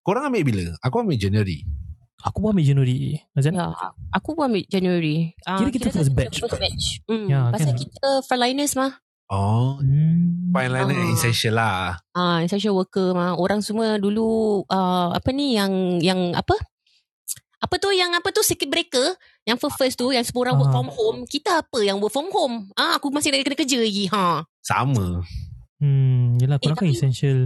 Korang 0.01 0.23
ambil 0.27 0.43
bila? 0.43 0.65
Aku 0.79 0.99
ambil 0.99 1.15
Januari. 1.15 1.67
Aku 2.17 2.39
pun 2.39 2.49
ambil 2.49 2.65
Januari. 2.65 3.21
Azan? 3.31 3.53
Ya, 3.53 3.69
aku 4.09 4.33
pun 4.33 4.49
ambil 4.49 4.65
January. 4.65 5.37
Ah, 5.43 5.59
Kira 5.59 5.69
kita 5.69 5.87
first 5.89 6.11
batch. 6.11 6.41
First 6.41 6.57
batch. 6.57 6.85
Hmm, 7.05 7.27
Ya, 7.27 7.51
pasal 7.51 7.71
kan? 7.71 7.77
kita 7.77 8.09
frontliners 8.23 8.73
mah. 8.73 8.97
Oh, 9.27 9.77
Hmm. 9.77 10.49
fine 10.49 10.71
liner 10.71 10.95
Ah. 10.95 11.11
essential 11.11 11.53
lah. 11.53 11.99
Ah, 12.11 12.39
essential 12.39 12.73
worker 12.73 13.11
mah. 13.11 13.35
Orang 13.35 13.59
semua 13.59 13.97
dulu 13.97 14.25
uh, 14.65 15.11
apa 15.11 15.29
ni 15.29 15.53
yang 15.53 15.99
yang 15.99 16.31
apa? 16.31 16.55
Apa 17.57 17.75
tu 17.75 17.89
yang 17.89 18.13
apa 18.13 18.29
tu 18.29 18.39
circuit 18.39 18.65
breaker 18.65 19.17
yang 19.43 19.57
first 19.57 19.75
first 19.75 19.95
tu 19.95 20.09
yang 20.09 20.21
semua 20.21 20.47
orang 20.47 20.55
work 20.57 20.69
Ah. 20.69 20.73
from 20.73 20.89
home. 20.89 21.19
Kita 21.23 21.59
apa 21.59 21.79
yang 21.81 21.97
work 21.97 22.09
from 22.09 22.29
home? 22.29 22.71
Ah, 22.73 22.95
aku 22.95 23.09
masih 23.09 23.29
nak 23.29 23.43
kena 23.43 23.57
kerja 23.57 23.77
lagi. 23.77 24.05
Ha. 24.07 24.45
Sama. 24.59 25.21
Hmm, 25.77 26.39
yelah 26.39 26.57
korang 26.57 26.73
Eh, 26.73 26.79
kan 26.79 26.87
tapi- 26.87 26.95
essential. 26.95 27.39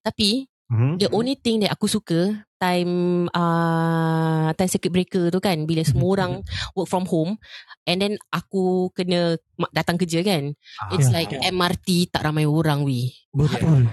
Tapi 0.00 0.46
Hmm? 0.70 1.02
the 1.02 1.10
only 1.10 1.34
thing 1.34 1.58
that 1.58 1.74
aku 1.74 1.90
suka 1.90 2.30
time 2.54 3.26
uh, 3.34 4.54
time 4.54 4.70
circuit 4.70 4.94
breaker 4.94 5.26
tu 5.26 5.42
kan 5.42 5.66
bila 5.66 5.82
semua 5.82 6.06
orang 6.14 6.46
work 6.78 6.86
from 6.86 7.10
home 7.10 7.42
and 7.82 7.98
then 7.98 8.14
aku 8.30 8.86
kena 8.94 9.34
datang 9.74 9.98
kerja 9.98 10.22
kan. 10.22 10.54
Ah. 10.78 10.94
It's 10.94 11.10
Ya. 11.10 11.14
like 11.18 11.34
MRT 11.34 12.14
tak 12.14 12.22
ramai 12.22 12.46
orang 12.46 12.86
wi. 12.86 13.10
Betul. 13.34 13.90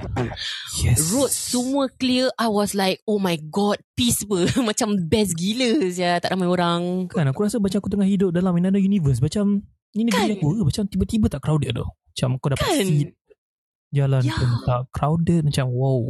Yes. 0.78 1.02
Road 1.10 1.34
semua 1.34 1.90
clear 1.90 2.30
I 2.38 2.46
was 2.46 2.74
like 2.74 3.02
Oh 3.06 3.18
my 3.18 3.38
god 3.38 3.78
Peace 3.94 4.22
ber 4.22 4.46
Macam 4.70 4.98
best 5.00 5.34
gila 5.34 5.86
ya 5.88 6.18
Tak 6.18 6.34
ramai 6.34 6.46
orang 6.46 7.06
Kan 7.06 7.26
aku 7.26 7.46
rasa 7.46 7.58
macam 7.58 7.78
aku 7.78 7.90
tengah 7.90 8.06
hidup 8.06 8.30
dalam 8.30 8.54
another 8.54 8.78
universe. 8.78 9.18
Macam 9.18 9.66
ni 9.94 10.06
negeri 10.06 10.34
Kan? 10.34 10.38
aku 10.38 10.48
ke? 10.54 10.62
Macam 10.62 10.84
tiba-tiba 10.86 11.26
tak 11.28 11.42
crowded 11.42 11.74
tau. 11.74 11.90
Macam 11.90 12.30
kau 12.38 12.50
dapat 12.50 12.66
Kan? 12.66 12.86
seat. 12.86 13.10
Jalan 13.90 14.22
Ya. 14.22 14.36
pun 14.36 14.50
tak 14.64 14.82
crowded. 14.92 15.42
Macam 15.48 15.68
wow. 15.72 16.04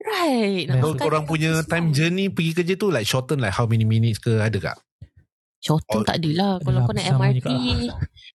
Right. 0.00 0.64
So, 0.70 0.96
Kan 0.96 1.02
korang 1.02 1.24
punya 1.28 1.60
time 1.62 1.92
journey 1.92 2.32
pergi 2.32 2.56
kerja 2.56 2.74
tu 2.74 2.88
like 2.88 3.04
shorten 3.04 3.36
like 3.36 3.52
how 3.52 3.68
many 3.68 3.84
minutes 3.84 4.16
ke 4.16 4.40
ada 4.40 4.56
tak? 4.56 4.76
Shorten 5.60 6.00
Oh, 6.00 6.04
tak 6.08 6.24
adalah 6.24 6.56
Kalau 6.56 6.88
kau 6.88 6.94
naik 6.96 7.12
MRT. 7.12 7.48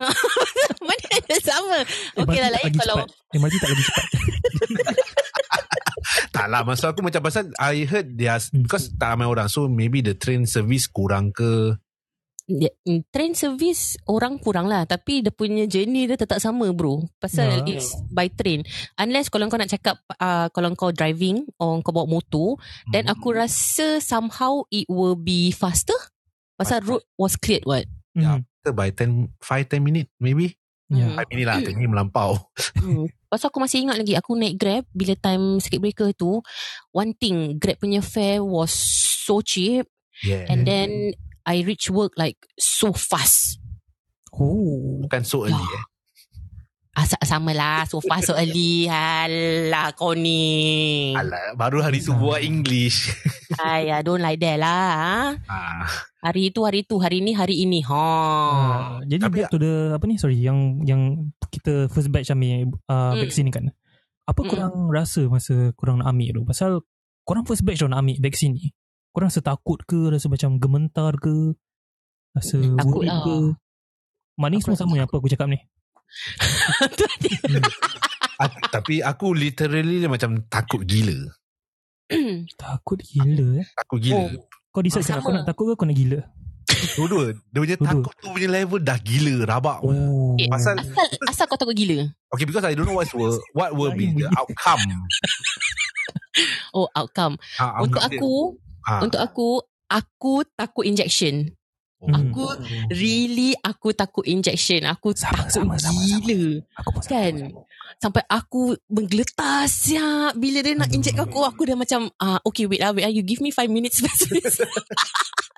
Mana 0.88 1.06
ada 1.12 1.36
sama 1.44 1.78
Okay 2.16 2.38
lah 2.40 2.48
tak 2.48 2.52
lain 2.56 2.72
kalau 2.80 2.96
cepat. 3.04 3.08
MRT 3.36 3.54
tak 3.60 3.68
lagi 3.68 3.82
cepat. 3.84 4.06
Tak 6.32 6.46
lah 6.48 6.64
Maksud 6.64 6.86
aku 6.90 7.00
macam 7.04 7.20
Pasal 7.20 7.52
I 7.60 7.84
heard 7.84 8.16
dia 8.16 8.40
Hmm. 8.40 8.64
Because 8.64 8.88
tak 8.96 9.12
ramai 9.12 9.28
orang 9.28 9.52
So 9.52 9.68
maybe 9.68 10.00
the 10.00 10.16
train 10.16 10.48
service 10.48 10.88
kurang 10.88 11.36
ke 11.36 11.76
dia- 12.52 12.74
mm, 12.82 13.06
Train 13.08 13.32
service 13.32 13.82
Orang 14.04 14.36
kurang 14.36 14.66
lah 14.66 14.82
Tapi 14.82 15.22
dia 15.22 15.30
punya 15.30 15.64
journey 15.64 16.04
dia 16.04 16.14
tetap 16.14 16.36
sama 16.36 16.66
bro 16.70 17.06
Pasal 17.16 17.62
Ya. 17.62 17.76
it's 17.76 17.94
by 18.08 18.26
train 18.26 18.66
Unless 18.94 19.28
kalau 19.28 19.46
kau 19.46 19.54
nak 19.54 19.68
cakap 19.68 19.96
uh, 20.12 20.46
Kalau 20.48 20.74
kau 20.74 20.90
driving 20.90 21.46
Or 21.56 21.78
kau 21.78 21.90
bawa 21.90 22.10
motor 22.10 22.58
Then 22.88 23.06
Hmm. 23.06 23.14
aku 23.14 23.32
rasa 23.32 23.98
Somehow 23.98 24.66
it 24.68 24.84
will 24.86 25.14
be 25.14 25.50
faster 25.50 25.96
Pasal 26.54 26.82
road 26.82 27.00
was 27.14 27.34
cleared 27.34 27.64
what. 27.64 27.86
Hmm. 28.12 28.44
Ke 28.60 28.68
by 28.68 28.90
10 28.90 29.32
5 29.36 29.40
10 29.70 29.80
minit 29.80 30.10
maybe 30.16 30.58
Ya. 30.90 31.06
Hmm. 31.06 31.22
5 31.22 31.30
minit 31.30 31.46
lah 31.46 31.56
10 31.60 31.70
minit 31.72 31.88
melampau 31.88 32.34
Hmm. 32.76 33.06
Pasal 33.26 33.48
aku 33.48 33.58
masih 33.58 33.84
ingat 33.84 33.94
lagi 33.94 34.18
Aku 34.18 34.34
naik 34.34 34.56
Grab 34.56 34.82
Bila 34.90 35.14
time 35.14 35.56
circuit 35.58 35.78
breaker 35.80 36.10
tu 36.10 36.42
One 36.90 37.14
thing 37.14 37.56
Grab 37.56 37.78
punya 37.78 38.02
fare 38.02 38.42
Was 38.42 38.74
so 39.22 39.38
cheap 39.38 39.86
Yeah 40.20 40.50
And 40.50 40.66
then 40.66 41.14
I 41.42 41.62
reach 41.62 41.88
work 41.88 42.12
like 42.14 42.36
So 42.56 42.92
fast 42.92 43.58
Oh. 44.30 45.02
Bukan 45.02 45.22
so 45.22 45.42
early 45.42 45.58
eh 45.58 45.84
Asa 46.92 47.18
sama 47.22 47.50
lah 47.50 47.82
So 47.84 47.98
fast 47.98 48.30
so 48.30 48.34
early 48.34 48.86
Alah 48.90 49.94
kau 49.94 50.12
ni 50.12 51.10
Alah, 51.12 51.54
Baru 51.54 51.78
hari 51.78 51.98
tu 51.98 52.12
buat 52.12 52.38
English 52.38 53.10
Ayah 53.58 54.00
don't 54.00 54.18
like 54.18 54.38
that 54.38 54.56
lah 54.56 54.86
ha? 54.94 55.14
ah. 55.46 55.86
Hari 56.20 56.50
tu 56.50 56.62
hari 56.62 56.82
tu 56.82 56.96
Hari 56.96 57.18
ni 57.20 57.32
hari 57.32 57.62
ini 57.62 57.80
ha. 57.82 57.96
Ah, 57.96 58.90
jadi 59.02 59.22
Tapi- 59.24 59.40
back 59.40 59.48
to 59.48 59.58
the 59.58 59.74
apa 59.92 60.04
ni 60.04 60.14
sorry 60.14 60.36
yang 60.36 60.84
yang 60.84 61.32
kita 61.48 61.88
first 61.88 62.08
batch 62.08 62.28
ambil 62.28 62.70
uh, 62.86 63.16
Hmm. 63.16 63.18
vaksin 63.18 63.42
ni 63.42 63.50
kan. 63.50 63.72
Apa 64.22 64.40
Hmm. 64.40 64.48
korang 64.48 64.72
rasa 64.88 65.26
masa 65.26 65.72
korang 65.74 65.98
nak 65.98 66.06
ambil 66.06 66.30
tu? 66.30 66.42
Pasal 66.44 66.70
korang 67.24 67.42
first 67.42 67.64
batch 67.64 67.80
tau 67.80 67.88
nak 67.88 68.04
ambil 68.04 68.20
vaksin 68.20 68.52
ni. 68.52 68.70
Korang 69.10 69.26
rasa 69.26 69.42
takut 69.42 69.82
ke? 69.82 70.08
Rasa 70.08 70.30
macam 70.30 70.56
gementar 70.56 71.14
ke? 71.16 71.54
Rasa 72.30 72.62
Takut 72.62 73.02
worried 73.02 73.10
lah. 73.10 73.22
ke? 73.22 73.38
Manis 74.38 74.62
Aku 74.62 74.70
semua 74.70 74.78
sama 74.78 74.94
yang 74.94 75.04
apa 75.04 75.16
aku 75.16 75.26
cakap 75.26 75.50
ni. 75.50 75.58
Dia. 77.20 77.60
aku, 78.36 78.56
Tapi 78.68 78.94
aku 78.98 79.26
literally 79.30 80.02
macam 80.06 80.42
takut 80.46 80.82
gila 80.82 81.14
Takut 82.56 82.98
gila 83.00 83.62
eh. 83.62 83.66
Takut 83.76 83.98
gila 84.00 84.18
Oh. 84.30 84.30
Kau 84.70 84.82
decide 84.82 85.02
sekarang 85.02 85.22
kau 85.22 85.30
nak 85.32 85.42
takut 85.44 85.64
ke 85.66 85.74
kau 85.74 85.86
nak 85.86 85.94
gila? 85.94 86.18
Dua-dua 86.96 87.34
Dia 87.46 87.58
punya 87.58 87.76
Dua-dua. 87.76 87.86
takut 87.92 88.14
tu 88.16 88.26
punya 88.30 88.48
level 88.48 88.78
dah 88.80 88.98
gila 88.98 89.34
Rabak 89.44 89.78
Oh. 89.82 90.34
Eh, 90.34 90.46
Pasal 90.46 90.78
Asal, 90.78 91.06
asal 91.26 91.44
kau 91.46 91.54
takut 91.54 91.74
gila 91.74 92.06
Okay 92.30 92.46
because 92.46 92.62
I 92.62 92.74
don't 92.74 92.86
know 92.86 92.94
what 92.94 93.10
will, 93.10 93.38
what 93.52 93.70
will 93.72 93.90
be 93.92 94.10
the 94.12 94.26
outcome 94.32 94.82
Oh 96.74 96.86
outcome 96.92 97.38
ha, 97.54 97.82
Untuk 97.82 97.98
aku 98.00 98.58
ha. 98.86 99.00
Untuk 99.00 99.20
aku 99.20 99.48
Aku 99.90 100.46
takut 100.54 100.86
injection 100.86 101.50
Oh. 102.00 102.08
Aku 102.16 102.48
really 102.88 103.52
aku 103.60 103.92
takut 103.92 104.24
injection. 104.24 104.88
Aku 104.88 105.12
Sama, 105.12 105.44
takut 105.44 105.52
sama, 105.52 105.76
sama, 105.76 106.00
sama. 106.00 106.00
gila. 106.00 106.40
Aku 106.80 106.88
pun 106.96 107.02
sama, 107.04 107.12
Kan? 107.12 107.34
sama. 107.36 107.60
Sampai 108.00 108.22
aku 108.24 108.62
menggeletar 108.88 109.68
siap. 109.68 110.32
Bila 110.32 110.64
dia 110.64 110.72
nak 110.72 110.88
inject 110.96 111.20
aku, 111.20 111.44
aku 111.44 111.68
dah 111.68 111.76
macam, 111.76 112.08
ah 112.16 112.40
okay 112.40 112.64
wait 112.64 112.80
lah, 112.80 112.96
wait 112.96 113.04
lah. 113.04 113.12
You 113.12 113.20
give 113.20 113.44
me 113.44 113.52
five 113.52 113.68
minutes 113.68 114.00
first. 114.00 114.32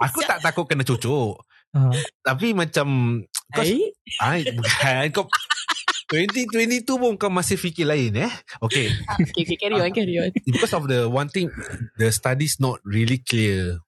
Aku 0.03 0.19
tak 0.27 0.43
takut 0.43 0.67
kena 0.67 0.83
cucuk. 0.83 1.39
Ah, 1.71 1.95
Tapi 2.27 2.51
macam 2.53 3.23
kau 3.55 3.63
Eh? 3.63 3.95
ai 4.19 4.43
bukan 4.51 5.15
kau 5.15 5.31
2022 6.13 6.85
pun 6.85 7.17
kau 7.17 7.33
masih 7.33 7.57
fikir 7.57 7.89
lain 7.89 8.13
eh. 8.21 8.33
Okay. 8.61 8.93
Okay, 9.33 9.43
okay, 9.49 9.57
carry 9.57 9.81
on, 9.81 9.89
carry 9.97 10.15
on. 10.21 10.29
Because 10.53 10.77
of 10.77 10.85
the 10.85 11.09
one 11.09 11.33
thing 11.33 11.49
the 11.97 12.13
studies 12.13 12.61
not 12.61 12.85
really 12.85 13.25
clear. 13.25 13.81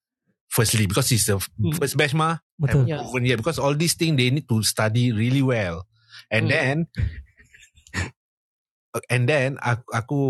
Firstly, 0.49 0.87
because 0.87 1.11
it's 1.11 1.27
the 1.27 1.37
Hmm. 1.59 1.75
first 1.77 1.99
batch 1.99 2.15
mah. 2.15 2.39
Betul. 2.57 2.87
Yeah. 2.87 3.37
Because 3.37 3.59
all 3.59 3.75
these 3.75 3.99
things 3.99 4.15
they 4.17 4.31
need 4.31 4.47
to 4.49 4.63
study 4.63 5.11
really 5.11 5.43
well. 5.43 5.85
And 6.31 6.47
Hmm. 6.47 6.55
then 6.55 6.77
and 9.11 9.27
then 9.27 9.59
aku, 9.59 9.85
aku 9.91 10.21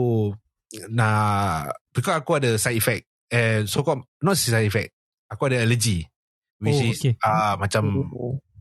nak 0.90 1.76
because 1.92 2.16
aku 2.18 2.40
ada 2.40 2.56
side 2.56 2.80
effect 2.80 3.04
and 3.28 3.68
so 3.68 3.84
called 3.84 4.08
not 4.24 4.40
side 4.40 4.64
effect. 4.66 4.96
Aku 5.28 5.46
ada 5.52 5.60
allergy 5.60 6.08
which 6.56 6.80
Oh, 6.80 6.88
is 6.88 6.98
okay. 7.04 7.14
ah 7.20 7.60
macam 7.60 8.08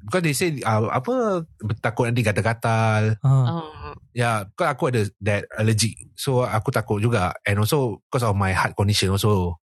because 0.04 0.24
they 0.24 0.36
say 0.36 0.60
uh, 0.62 0.92
apa 0.92 1.48
takut 1.80 2.12
nanti 2.12 2.22
gatal-gatal. 2.22 3.18
Ah, 3.24 3.64
Ah, 3.64 3.96
Yeah, 4.14 4.46
because 4.46 4.70
aku 4.70 4.84
ada 4.94 5.02
that 5.26 5.50
allergic. 5.58 5.98
So 6.14 6.46
aku 6.46 6.70
takut 6.70 7.02
juga 7.02 7.34
and 7.48 7.58
also 7.58 8.04
because 8.06 8.22
of 8.28 8.38
my 8.38 8.54
heart 8.54 8.78
condition 8.78 9.10
also. 9.10 9.58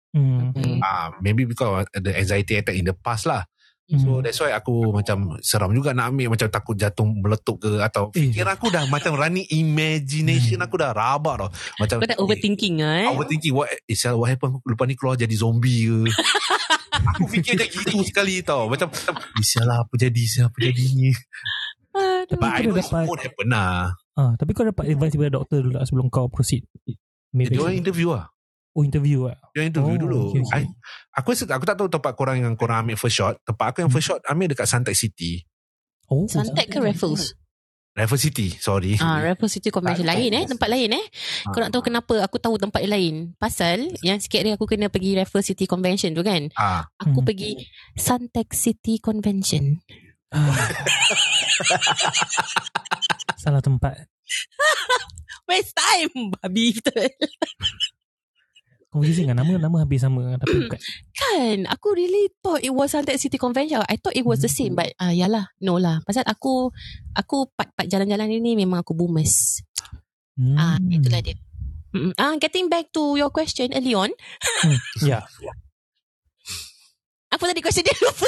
mm. 0.57 0.81
Ah, 0.81 1.13
maybe 1.21 1.45
because 1.45 1.85
of 1.85 2.01
the 2.01 2.15
anxiety 2.17 2.57
attack 2.57 2.73
in 2.73 2.87
the 2.89 2.95
past 2.97 3.29
lah. 3.29 3.45
Hmm. 3.89 3.97
So 3.97 4.09
that's 4.19 4.37
why 4.37 4.53
aku 4.53 4.93
macam 4.93 5.41
seram 5.41 5.73
juga 5.73 5.91
nak 5.91 6.13
ambil 6.13 6.29
macam 6.29 6.45
takut 6.45 6.77
jatuh 6.77 7.03
meletup 7.03 7.57
ke 7.57 7.81
atau 7.81 8.13
Eh. 8.13 8.29
fikiran 8.29 8.53
aku 8.53 8.69
dah 8.69 8.85
macam 8.85 9.17
running 9.17 9.49
imagination 9.49 10.61
aku 10.61 10.77
dah 10.77 10.93
rabak 10.93 11.41
tau. 11.41 11.49
Macam 11.75 11.97
Kau 11.97 12.05
dah 12.05 12.19
overthinking 12.19 12.77
lah 12.77 12.93
eh? 13.01 13.07
Overthinking 13.09 13.49
what 13.51 13.65
eh, 13.65 13.97
sial, 13.97 14.15
what 14.15 14.29
happen 14.29 14.61
lepas 14.61 14.85
ni 14.85 14.93
keluar 14.93 15.17
jadi 15.17 15.33
zombie 15.33 15.89
ke. 15.89 15.99
aku 17.09 17.25
fikir 17.27 17.57
macam 17.57 17.67
gitu 17.73 17.97
sekali 18.05 18.45
tau. 18.45 18.69
Macam, 18.69 18.93
macam 18.93 19.13
eh, 19.17 19.65
lah 19.65 19.77
apa 19.81 19.93
jadi 19.95 20.21
sial 20.21 20.47
apa 20.47 20.57
jadi 20.59 20.83
ni. 20.93 21.09
Aduh. 21.89 22.37
But 22.37 22.45
I 22.45 22.61
kau 22.61 22.69
know 22.69 22.75
dah 22.75 22.77
it 22.77 22.85
dapat- 22.85 23.07
won't 23.09 23.23
happen 23.25 23.47
lah. 23.49 23.97
Ah, 24.13 24.31
tapi 24.35 24.51
kau 24.53 24.61
dapat 24.61 24.85
advice 24.85 25.11
daripada 25.11 25.33
doktor 25.33 25.57
dulu 25.63 25.73
lah 25.73 25.83
sebelum 25.83 26.07
kau 26.07 26.29
proceed. 26.29 26.61
Maybe. 27.31 27.55
Dia 27.55 27.63
orang 27.63 27.77
interview 27.79 28.13
lah. 28.13 28.29
Oh, 28.71 28.85
interview 28.85 29.25
lah. 29.25 29.37
Dia 29.51 29.65
interview 29.65 29.97
Oh, 29.97 30.01
dulu. 30.01 30.21
okay, 30.29 30.41
okay. 30.41 30.61
I, 30.61 30.69
aku 31.11 31.33
rasa 31.33 31.43
aku 31.49 31.65
tak 31.65 31.75
tahu 31.75 31.89
tempat 31.89 32.13
korang 32.13 32.37
yang 32.37 32.53
korang 32.53 32.85
ambil 32.85 32.95
first 32.95 33.17
shot. 33.17 33.35
Tempat 33.41 33.65
aku 33.71 33.77
yang 33.81 33.91
first 33.91 34.07
shot 34.07 34.21
ambil 34.23 34.47
dekat 34.47 34.65
Suntec 34.65 34.93
City. 34.93 35.41
Oh, 36.05 36.25
Suntec 36.25 36.67
ke 36.67 36.77
Raffles? 36.77 37.33
Raffles 37.91 38.21
City, 38.21 38.53
sorry. 38.55 38.95
Ah, 38.95 39.19
Raffles 39.19 39.51
City 39.51 39.67
Convention 39.67 40.05
Tak- 40.05 40.15
lain 40.15 40.31
eh, 40.31 40.45
tempat 40.45 40.69
lain 40.69 40.89
eh. 40.93 41.05
Kau 41.43 41.59
nak 41.59 41.69
tahu 41.69 41.83
kenapa 41.83 42.13
aku 42.21 42.37
tahu 42.37 42.55
tempat 42.55 42.79
yang 42.79 42.93
lain? 42.93 43.15
Pasal 43.35 43.89
yang 43.99 44.21
sikit 44.21 44.39
hari 44.39 44.53
aku 44.53 44.63
kena 44.65 44.87
pergi 44.87 45.17
Raffles 45.17 45.43
City 45.45 45.65
Convention 45.65 46.13
tu 46.13 46.21
kan. 46.21 46.47
Ah, 46.53 46.85
Aku 47.01 47.19
Hmm. 47.19 47.27
pergi 47.27 47.57
Suntec 47.93 48.53
City 48.53 48.97
Convention. 48.97 49.81
Ah. 50.29 50.45
Salah 53.35 53.59
tempat. 53.59 54.07
Waste 55.43 55.73
time 55.73 56.13
babi 56.31 56.71
betul. 56.71 57.09
Confusing 58.89 59.29
kan 59.29 59.37
nama 59.37 59.53
nama 59.69 59.85
habis 59.85 60.01
sama 60.01 60.33
tapi 60.41 60.65
bukan. 60.65 60.79
Kan, 61.19 61.57
aku 61.69 61.93
really 61.93 62.33
thought 62.41 62.65
it 62.65 62.73
was 62.73 62.89
Suntec 62.89 63.21
City 63.21 63.37
Convention. 63.37 63.85
I 63.85 64.01
thought 64.01 64.17
it 64.17 64.25
was 64.25 64.41
the 64.41 64.49
same 64.49 64.73
but 64.73 64.89
ah 64.97 65.13
yalah, 65.13 65.53
no 65.61 65.77
lah. 65.77 66.01
Pasal 66.01 66.25
aku 66.25 66.73
aku 67.13 67.53
part-part 67.53 67.85
jalan-jalan 67.85 68.33
ini 68.33 68.57
memang 68.57 68.81
aku 68.81 68.97
boomers. 68.97 69.61
Hmm. 70.33 70.57
Ah, 70.57 70.77
itulah 70.81 71.21
dia. 71.21 71.37
Mm-mm. 71.93 72.13
Ah, 72.17 72.33
getting 72.41 72.69
back 72.69 72.89
to 72.93 73.17
your 73.17 73.29
question 73.29 73.69
early 73.73 73.93
on. 73.93 74.09
Ya. 75.05 75.25
Apa 77.29 77.45
tadi 77.45 77.61
question 77.61 77.85
dia 77.85 77.93
lupa. 78.01 78.25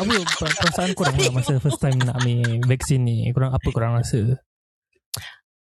Apa 0.00 0.14
per- 0.40 0.56
perasaan 0.64 0.90
korang 0.96 1.12
lah 1.12 1.32
masa 1.36 1.60
first 1.60 1.76
time 1.76 2.00
nak 2.00 2.16
ambil 2.24 2.64
vaksin 2.72 3.04
ni? 3.04 3.28
Korang 3.36 3.52
apa 3.52 3.68
korang 3.68 3.92
rasa? 4.00 4.40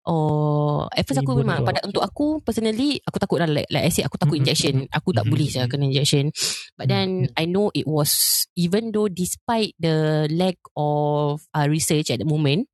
Oh, 0.08 0.88
at 0.88 1.04
first 1.04 1.20
aku 1.20 1.36
Ibu 1.36 1.44
memang 1.44 1.68
pada 1.68 1.84
untuk 1.84 2.00
aku 2.00 2.40
personally 2.40 2.96
aku 3.04 3.20
takut 3.20 3.44
lah 3.44 3.50
like, 3.52 3.68
like 3.68 3.84
I 3.84 3.92
said 3.92 4.08
aku 4.08 4.16
takut 4.16 4.40
Mhm. 4.40 4.44
injection. 4.48 4.76
Aku 4.88 5.12
tak 5.12 5.28
Mhm. 5.28 5.32
boleh 5.36 5.48
saya 5.52 5.66
kena 5.68 5.84
injection. 5.92 6.32
But 6.80 6.88
then 6.88 7.28
I 7.36 7.44
know 7.44 7.76
it 7.76 7.84
was 7.84 8.48
even 8.56 8.96
though 8.96 9.12
despite 9.12 9.76
the 9.76 10.32
lack 10.32 10.56
of 10.80 11.44
uh, 11.52 11.68
research 11.68 12.08
at 12.08 12.24
the 12.24 12.28
moment, 12.30 12.72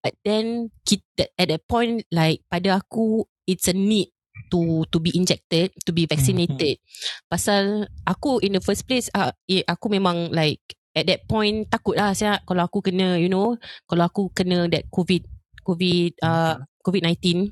but 0.00 0.16
then 0.24 0.72
kita, 0.88 1.28
at 1.36 1.52
that 1.52 1.68
point 1.68 2.08
like 2.08 2.40
pada 2.48 2.80
aku 2.80 3.28
it's 3.44 3.68
a 3.68 3.76
need 3.76 4.08
to 4.48 4.88
to 4.88 4.96
be 5.04 5.12
injected, 5.12 5.68
to 5.84 5.92
be 5.92 6.08
vaccinated. 6.08 6.80
Pasal 7.28 7.92
aku 8.08 8.40
in 8.40 8.56
the 8.56 8.62
first 8.64 8.88
place 8.88 9.12
uh, 9.12 9.36
aku 9.68 9.92
memang 9.92 10.32
like 10.32 10.64
at 10.96 11.04
that 11.10 11.28
point 11.28 11.68
takut 11.68 11.98
lah 11.98 12.16
saya 12.16 12.40
kalau 12.48 12.64
aku 12.64 12.80
kena 12.80 13.20
you 13.20 13.28
know 13.28 13.52
kalau 13.84 14.08
aku 14.08 14.32
kena 14.32 14.64
that 14.72 14.88
covid 14.88 15.26
covid 15.64 16.12
uh, 16.20 16.60
covid-19 16.84 17.50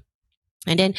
and 0.67 0.79
then 0.79 0.93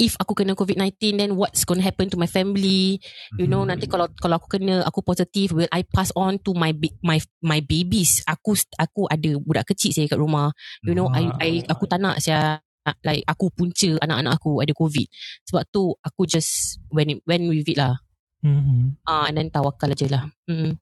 if 0.00 0.16
aku 0.16 0.32
kena 0.32 0.56
covid-19 0.56 1.20
then 1.20 1.30
what's 1.36 1.68
going 1.68 1.80
to 1.80 1.84
happen 1.84 2.08
to 2.08 2.16
my 2.16 2.28
family? 2.28 2.96
You 3.36 3.44
know 3.44 3.68
nanti 3.68 3.84
kalau 3.84 4.08
kalau 4.16 4.40
aku 4.40 4.56
kena 4.56 4.80
aku 4.88 5.04
positif 5.04 5.52
will 5.52 5.68
I 5.68 5.84
pass 5.84 6.08
on 6.16 6.40
to 6.48 6.56
my 6.56 6.72
my 7.04 7.20
my 7.44 7.60
babies? 7.60 8.24
Aku 8.24 8.56
aku 8.80 9.04
ada 9.12 9.36
budak 9.36 9.68
kecil 9.68 9.92
saya 9.92 10.08
kat 10.08 10.16
rumah. 10.16 10.56
You 10.80 10.96
know 10.96 11.12
I, 11.12 11.28
I 11.36 11.50
aku 11.68 11.84
tak 11.84 12.00
nak 12.00 12.24
saya 12.24 12.64
like 13.04 13.20
aku 13.28 13.52
punca 13.52 14.00
anak-anak 14.00 14.40
aku 14.40 14.64
ada 14.64 14.72
covid. 14.72 15.06
Sebab 15.44 15.62
tu 15.68 15.92
aku 16.00 16.24
just 16.24 16.80
when 16.88 17.12
it, 17.12 17.20
when 17.28 17.44
with 17.52 17.68
it 17.68 17.76
lah. 17.76 18.00
Hmm. 18.40 18.96
ah 19.04 19.12
uh, 19.12 19.24
and 19.28 19.36
then 19.36 19.52
tawakal 19.52 19.92
aje 19.92 20.08
lah. 20.08 20.24
Hmm. 20.48 20.80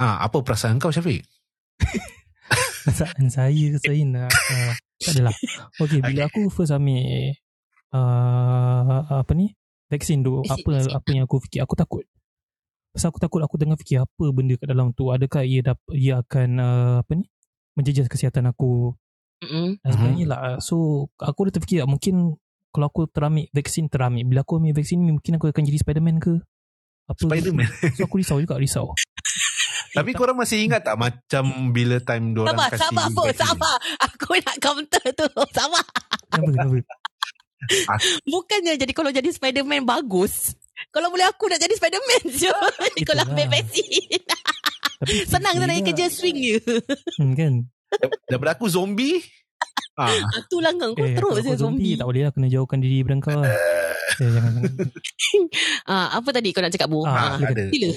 ah 0.00 0.24
apa 0.24 0.40
perasaan 0.40 0.80
kau 0.80 0.88
Syafiq? 0.88 1.20
Perasaan 2.88 3.28
saya 3.28 3.76
saya 3.76 4.00
nak 4.08 4.32
uh, 4.32 4.72
tak 4.98 5.12
adalah. 5.18 5.34
Okay, 5.78 6.00
bila 6.02 6.26
aku 6.26 6.50
first 6.50 6.74
ambil 6.74 7.34
uh, 7.94 9.22
apa 9.22 9.32
ni? 9.34 9.54
Vaksin 9.88 10.20
tu, 10.20 10.44
Vaksin, 10.44 10.52
apa 10.52 10.70
vaksin. 10.76 10.92
apa 10.92 11.08
yang 11.16 11.24
aku 11.24 11.36
fikir? 11.40 11.60
Aku 11.64 11.72
takut. 11.72 12.04
Pasal 12.92 13.08
aku 13.08 13.20
takut 13.22 13.40
aku 13.40 13.56
tengah 13.56 13.78
fikir 13.78 14.04
apa 14.04 14.24
benda 14.34 14.54
kat 14.60 14.68
dalam 14.68 14.92
tu. 14.92 15.08
Adakah 15.08 15.42
ia 15.48 15.64
dapat 15.64 15.92
ia 15.96 16.20
akan 16.20 16.48
uh, 16.60 16.94
apa 17.00 17.12
ni? 17.16 17.24
Menjejas 17.78 18.10
kesihatan 18.10 18.50
aku 18.50 18.92
Mm-mm. 19.46 19.78
dan 19.80 19.90
sebagainya 19.94 20.26
lah. 20.28 20.40
So, 20.58 21.06
aku 21.16 21.48
dah 21.48 21.56
terfikir 21.56 21.86
mungkin 21.86 22.36
kalau 22.74 22.92
aku 22.92 23.08
terambil 23.08 23.48
vaksin 23.54 23.88
terambil. 23.88 24.28
Bila 24.28 24.40
aku 24.44 24.60
ambil 24.60 24.76
vaksin 24.76 25.00
ni 25.00 25.14
mungkin 25.14 25.40
aku 25.40 25.48
akan 25.48 25.62
jadi 25.64 25.78
Spiderman 25.80 26.20
ke? 26.20 26.36
Apa? 27.08 27.16
Spiderman. 27.16 27.64
So 27.96 28.04
aku 28.04 28.20
risau 28.20 28.36
juga, 28.42 28.60
risau. 28.60 28.92
Tapi 29.90 30.10
korang 30.12 30.34
masih 30.34 30.62
ingat 30.62 30.82
tak 30.82 30.94
macam 30.94 31.44
bila 31.70 31.96
time 31.98 32.32
diorang 32.32 32.52
Sabar, 32.52 32.68
kasih 32.68 32.82
sabar, 32.84 33.06
Bo, 33.10 33.22
vaksin? 33.24 33.38
sabar. 33.40 33.76
Aku 34.02 34.28
nak 34.36 34.56
counter 34.58 35.04
tu. 35.12 35.26
Sabar. 35.56 35.84
Kenapa, 36.28 36.50
kenapa? 36.50 36.94
Bukannya 38.24 38.74
jadi 38.74 38.92
kalau 38.92 39.10
jadi 39.10 39.28
Spiderman 39.28 39.82
bagus. 39.82 40.54
Kalau 40.88 41.08
boleh 41.08 41.24
aku 41.24 41.46
nak 41.46 41.58
jadi 41.58 41.72
Spiderman 41.72 42.22
je. 42.40 42.52
kalau 43.02 43.22
ambil 43.24 43.48
vaksin. 43.50 44.22
Tapi 44.98 45.14
Senang 45.30 45.54
juga. 45.56 45.74
kerja 45.84 46.06
swing 46.08 46.38
je. 46.38 46.58
Hmm, 47.16 47.34
kan? 47.34 47.52
Daripada 48.24 48.54
aku 48.54 48.66
zombie. 48.66 49.18
ah, 49.96 50.10
Itulah 50.38 50.70
kau. 50.72 50.92
Kau 50.92 51.02
Eh, 51.02 51.14
terus 51.14 51.34
je 51.40 51.50
kau 51.50 51.58
zombie. 51.60 51.94
Tak 51.94 52.06
boleh 52.06 52.22
lah 52.22 52.32
Kena 52.32 52.46
jauhkan 52.46 52.78
diri 52.78 53.00
daripada 53.00 53.18
kau 53.24 53.34
lah 53.36 53.50
eh, 53.50 53.56
jangan, 54.20 54.52
jangan. 54.54 54.88
Ah, 55.84 56.06
apa 56.14 56.28
tadi 56.30 56.50
kau 56.50 56.60
nak 56.60 56.70
cakap, 56.70 56.88
Bu? 56.88 57.02
Ah, 57.02 57.34
Ah. 57.34 57.38
Sila. 57.38 57.90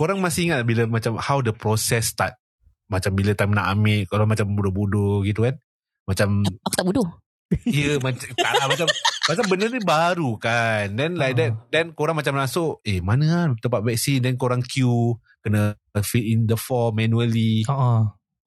Korang 0.00 0.16
masih 0.16 0.48
ingat 0.48 0.64
bila 0.64 0.88
macam 0.88 1.20
how 1.20 1.44
the 1.44 1.52
process 1.52 2.16
start? 2.16 2.32
Macam 2.88 3.12
bila 3.12 3.36
time 3.36 3.52
nak 3.52 3.68
ambil, 3.76 4.08
kalau 4.08 4.24
macam 4.24 4.48
bodoh-bodoh 4.56 5.20
gitu 5.28 5.44
kan? 5.44 5.60
Macam, 6.08 6.40
Aku 6.40 6.72
tak 6.72 6.88
bodoh. 6.88 7.04
ya 7.68 8.00
macam, 8.00 8.32
tak 8.32 8.52
lah, 8.56 8.64
macam, 8.64 8.88
macam 9.28 9.44
benda 9.44 9.66
ni 9.68 9.82
baru 9.84 10.40
kan. 10.40 10.96
Then 10.96 11.20
like 11.20 11.36
that, 11.36 11.52
then 11.68 11.92
korang 11.92 12.16
macam 12.16 12.32
masuk, 12.32 12.80
eh 12.80 13.04
mana 13.04 13.26
lah 13.28 13.44
tempat 13.60 13.84
vaksin, 13.84 14.24
then 14.24 14.40
korang 14.40 14.64
queue, 14.64 15.20
kena 15.44 15.76
fill 16.00 16.24
in 16.24 16.48
the 16.48 16.56
form 16.56 16.96
manually. 16.96 17.68
Ah, 17.68 17.76
ah. 17.76 18.00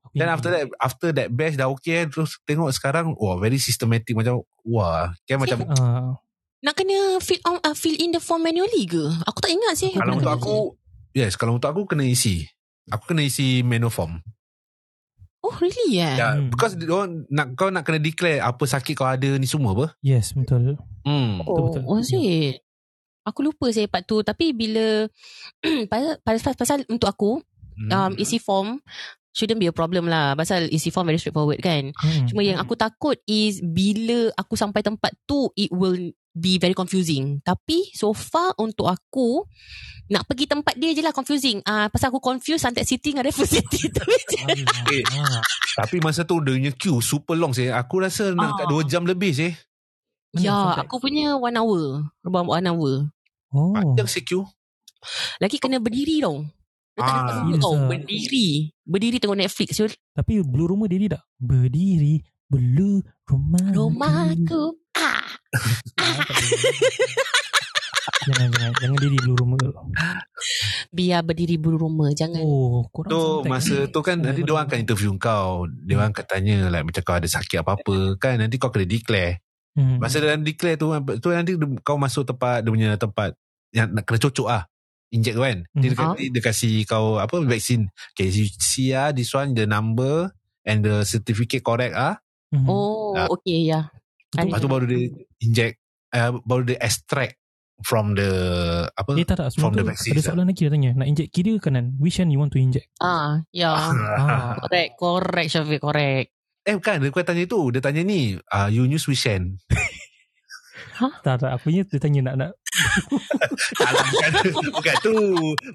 Aku 0.10 0.18
Then 0.18 0.34
after 0.34 0.50
that, 0.50 0.66
after 0.82 1.14
that 1.14 1.30
batch 1.30 1.54
dah 1.54 1.70
okay, 1.70 2.10
terus 2.10 2.42
tengok 2.50 2.74
sekarang, 2.74 3.14
wah 3.14 3.38
very 3.38 3.62
systematic 3.62 4.18
macam, 4.18 4.42
wah, 4.66 5.14
kan 5.30 5.38
macam, 5.38 5.70
Ah, 5.78 6.18
Nak 6.66 6.74
kena 6.74 7.22
fill, 7.22 7.44
on, 7.46 7.62
uh, 7.62 7.78
fill 7.78 7.94
in 8.02 8.10
the 8.10 8.24
form 8.24 8.42
manually 8.42 8.90
ke? 8.90 9.06
Aku 9.30 9.38
tak 9.38 9.54
ingat 9.54 9.78
sih. 9.78 9.94
kalau 9.94 10.18
untuk 10.18 10.34
aku, 10.34 10.56
yes, 11.14 11.34
kalau 11.34 11.56
untuk 11.56 11.70
aku 11.70 11.86
kena 11.88 12.04
isi. 12.04 12.46
Aku 12.90 13.08
kena 13.08 13.24
isi 13.24 13.62
manual 13.62 13.90
form. 13.90 14.20
Oh, 15.40 15.52
really 15.60 16.00
ya? 16.00 16.10
Ya, 16.16 16.28
Hmm. 16.34 16.48
because 16.48 16.74
dia 16.74 16.88
orang 16.88 17.28
nak 17.28 17.52
kau 17.54 17.68
nak 17.68 17.84
kena 17.84 18.00
declare 18.00 18.40
apa 18.40 18.64
sakit 18.64 18.96
kau 18.96 19.04
ada 19.04 19.28
ni 19.36 19.44
semua 19.44 19.76
apa? 19.76 19.92
Yes 20.00 20.32
betul 20.32 20.80
Hmm. 21.04 21.44
Oh, 21.44 21.68
betul. 21.68 21.84
was 21.84 22.12
it? 22.12 22.64
Aku 23.24 23.40
lupa 23.42 23.68
saya 23.72 23.88
part 23.88 24.04
tu. 24.04 24.20
Tapi 24.20 24.52
bila 24.52 25.08
pasal, 25.92 26.20
pasal, 26.20 26.54
pasal 26.56 26.78
untuk 26.88 27.08
aku, 27.08 27.32
um, 27.78 28.12
isi 28.16 28.40
form 28.40 28.80
shouldn't 29.34 29.58
be 29.58 29.68
a 29.68 29.74
problem 29.74 30.06
lah. 30.06 30.38
Pasal 30.38 30.70
isi 30.70 30.94
form 30.94 31.10
very 31.10 31.18
straightforward 31.18 31.60
kan. 31.60 31.90
Hmm. 31.92 32.26
Cuma 32.30 32.46
yang 32.46 32.62
aku 32.62 32.78
takut 32.78 33.18
is 33.26 33.60
bila 33.60 34.30
aku 34.38 34.54
sampai 34.54 34.80
tempat 34.80 35.12
tu 35.26 35.50
it 35.58 35.74
will 35.74 35.98
be 36.32 36.58
very 36.58 36.74
confusing. 36.74 37.42
Tapi 37.42 37.90
so 37.92 38.14
far 38.14 38.54
untuk 38.58 38.86
aku 38.86 39.42
nak 40.08 40.30
pergi 40.30 40.46
tempat 40.46 40.78
dia 40.78 40.94
je 40.94 41.02
lah 41.02 41.10
confusing. 41.10 41.62
Ah 41.66 41.86
uh, 41.86 41.88
pasal 41.90 42.14
aku 42.14 42.22
confuse 42.22 42.62
Suntec 42.62 42.86
City 42.86 43.14
dengan 43.14 43.26
Raffles 43.26 43.50
City 43.58 43.90
tu 43.90 44.06
je. 44.06 44.42
Eh. 44.94 45.04
Tapi 45.74 45.98
masa 46.00 46.22
tu 46.22 46.38
dia 46.40 46.54
punya 46.54 46.72
queue 46.74 47.02
super 47.02 47.34
long 47.34 47.52
sih. 47.52 47.74
Aku 47.74 48.00
rasa 48.00 48.32
nak 48.32 48.62
kat 48.62 48.70
Ah. 48.70 48.78
2 48.78 48.86
jam 48.86 49.04
lebih 49.04 49.34
sih. 49.34 49.52
Ya, 50.34 50.54
Suntec? 50.54 50.86
aku 50.86 50.98
punya 50.98 51.38
one 51.38 51.58
hour. 51.58 51.82
About 52.22 52.46
one 52.46 52.66
hour. 52.66 52.94
Oh. 53.54 53.74
Panjang 53.74 54.10
sih 54.10 54.22
queue. 54.22 54.46
Lagi 55.38 55.58
kena 55.58 55.78
berdiri 55.78 56.22
tau. 56.22 56.42
Dia 56.94 57.02
tak 57.02 57.10
Ah. 57.10 57.28
Serious 57.42 57.58
tau. 57.60 57.74
ah? 57.74 57.88
Berdiri. 57.88 58.48
Berdiri 58.84 59.18
tengok 59.18 59.40
Netflix. 59.40 59.70
Syul. 59.74 59.92
Tapi 60.12 60.34
Blue 60.42 60.68
Rumah 60.68 60.86
diri 60.86 61.06
tak? 61.08 61.26
Berdiri 61.36 62.22
Blue 62.46 63.02
Rumah. 63.24 63.66
Rumahku. 63.72 64.64
Ah. 64.94 65.26
jangan 68.24 68.48
jangan 68.50 68.72
jangan 68.78 68.98
diri 69.00 69.18
Blue 69.20 69.36
Rumah. 69.36 69.58
Biar 70.94 71.26
berdiri 71.26 71.58
bulu 71.58 71.82
rumah. 71.82 72.14
Jangan. 72.14 72.38
Oh, 72.40 72.86
korang 72.94 73.10
Tu 73.10 73.22
masa 73.50 73.76
ni. 73.80 73.90
tu 73.90 74.00
kan 74.00 74.14
nanti 74.16 74.46
dia 74.46 74.54
orang 74.54 74.70
akan 74.70 74.80
interview 74.80 75.10
kau. 75.18 75.66
Dia 75.66 75.98
orang 75.98 76.14
akan 76.14 76.26
tanya 76.26 76.56
like 76.70 76.86
macam 76.86 77.02
kau 77.02 77.16
ada 77.18 77.26
sakit 77.26 77.58
apa-apa 77.60 77.96
kan 78.16 78.38
nanti 78.38 78.62
kau 78.62 78.70
kena 78.70 78.86
declare. 78.86 79.42
Hmm. 79.74 79.98
Masa 79.98 80.22
dalam 80.22 80.46
declare 80.46 80.78
tu 80.78 80.94
tu 81.18 81.28
nanti 81.34 81.58
kau 81.82 81.98
masuk 81.98 82.30
tempat 82.30 82.62
dia 82.62 82.70
punya 82.70 82.90
tempat 82.94 83.34
yang 83.74 83.90
nak 83.90 84.06
kena 84.06 84.22
cocok 84.22 84.48
ah. 84.48 84.64
Inject 85.14 85.36
tu 85.38 85.44
kan. 85.46 85.58
Dia, 85.78 85.90
Mhm. 85.94 86.18
dia, 86.18 86.28
dia, 86.34 86.42
kasih 86.42 86.74
kau 86.84 87.22
apa 87.22 87.38
vaksin. 87.46 87.86
Okay, 88.12 88.28
you 88.28 88.50
see 88.58 88.92
ah 88.92 89.14
this 89.14 89.30
one 89.30 89.54
the 89.54 89.70
number 89.70 90.34
and 90.66 90.82
the 90.82 91.06
certificate 91.06 91.62
correct 91.62 91.94
ah. 91.94 92.18
Mhm. 92.50 92.66
Oh, 92.66 93.14
Ah. 93.14 93.30
okay, 93.30 93.62
ya. 93.64 93.94
Yeah. 94.34 94.50
Lepas 94.50 94.60
tu 94.60 94.70
baru 94.70 94.86
dia 94.90 95.14
inject 95.40 95.78
uh, 96.10 96.34
baru 96.42 96.66
dia 96.66 96.82
extract 96.82 97.38
from 97.86 98.18
the 98.18 98.30
apa 98.90 99.14
Eh 99.14 99.22
tak 99.22 99.38
tak 99.38 99.54
From 99.54 99.78
the 99.78 99.86
vaccine 99.86 100.18
Ada 100.18 100.34
soalan 100.34 100.50
lagi 100.50 100.66
dia 100.66 100.74
tanya 100.74 100.92
Nak 100.98 101.06
inject 101.06 101.30
kiri 101.30 101.62
ke 101.62 101.70
kanan 101.70 101.94
Which 102.02 102.18
one 102.18 102.34
you 102.34 102.42
want 102.42 102.50
to 102.50 102.58
inject 102.58 102.90
Ah, 102.98 103.46
ya. 103.54 103.70
ah. 103.78 104.58
Correct, 104.58 104.98
correct, 104.98 105.50
Syafiq, 105.54 105.82
correct. 105.86 106.34
Eh 106.66 106.74
bukan 106.74 106.96
Dia 106.98 107.10
bukan 107.14 107.26
tanya 107.30 107.44
tu 107.46 107.62
Dia 107.70 107.82
tanya 107.84 108.02
ni 108.02 108.34
uh, 108.40 108.70
You 108.74 108.90
use 108.90 109.06
which 109.06 109.22
hand 109.30 109.62
Tak 110.98 111.46
tak 111.46 111.52
Apa 111.54 111.66
dia 111.70 111.86
tanya 112.02 112.34
nak 112.34 112.36
nak 112.42 112.52
Alah, 113.86 114.04
bukan, 114.04 114.32
bukan 114.72 114.96
tu 115.00 115.16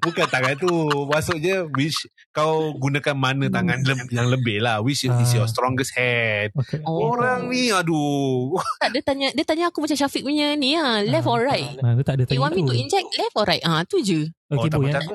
Bukan 0.01 0.25
tangan 0.27 0.55
tu 0.55 0.71
Maksudnya 1.07 1.63
Which 1.71 1.95
Kau 2.29 2.75
gunakan 2.75 3.15
mana 3.15 3.47
tangan 3.47 3.79
lem, 3.81 3.99
Yang 4.09 4.27
lebih 4.35 4.57
lah 4.59 4.79
Which 4.79 5.03
is, 5.03 5.11
is 5.13 5.31
Ah. 5.31 5.35
your 5.39 5.47
strongest 5.47 5.95
hand 5.95 6.51
okay. 6.53 6.83
Oh. 6.83 7.11
Orang 7.11 7.47
ni 7.47 7.71
Aduh 7.71 8.55
Tak, 8.81 8.89
dia 8.91 9.01
tanya 9.01 9.27
dia 9.31 9.43
tanya 9.43 9.65
aku 9.67 9.79
macam 9.79 9.95
Syafiq 9.95 10.21
punya 10.21 10.53
ni 10.53 10.75
ah, 10.75 10.99
left 10.99 11.23
Ah, 11.23 11.33
or 11.33 11.41
right? 11.43 11.67
Nah, 11.79 11.95
dia 11.95 12.03
tak 12.03 12.15
ada 12.19 12.23
You 12.25 12.29
tanya 12.29 12.41
want 12.41 12.53
me 12.53 12.63
to 12.63 12.73
inject 12.73 13.07
left 13.15 13.35
or 13.35 13.45
right? 13.45 13.63
Ah, 13.63 13.83
tu 13.83 13.99
je. 13.99 14.27
Okay 14.49 14.57
oh, 14.57 14.65
tak 14.65 14.77
boy 14.77 14.89
macam 14.89 14.97
yang, 14.97 15.05
aku 15.05 15.13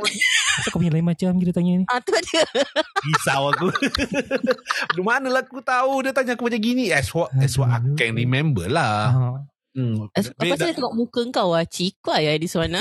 Asal 0.55 0.69
kau 0.71 0.79
punya 0.79 0.93
lain 0.93 1.03
macam 1.03 1.31
Kita 1.35 1.53
tanya 1.53 1.73
ni 1.75 1.85
Ah, 1.87 1.99
tu 1.99 2.15
dia. 2.15 2.45
Risau 3.03 3.43
aku 3.51 3.67
Di 4.97 5.03
mana 5.03 5.27
lah 5.29 5.43
aku 5.43 5.59
tahu 5.59 6.01
Dia 6.01 6.15
tanya 6.15 6.33
aku 6.33 6.47
macam 6.47 6.61
gini 6.61 6.89
As 6.89 7.11
what, 7.11 7.35
as 7.35 7.53
what 7.55 7.67
I 7.67 7.83
can 7.95 8.15
remember 8.15 8.65
lah 8.67 8.93
ah. 9.11 9.37
Hmm. 9.75 10.11
Lepas 10.15 10.59
tu 10.59 10.65
dia 10.65 10.75
tengok 10.75 10.95
muka 10.95 11.21
kau 11.35 11.53
ah, 11.53 11.67
cikwa 11.67 12.17
ya 12.23 12.35
di 12.39 12.47
sana. 12.47 12.81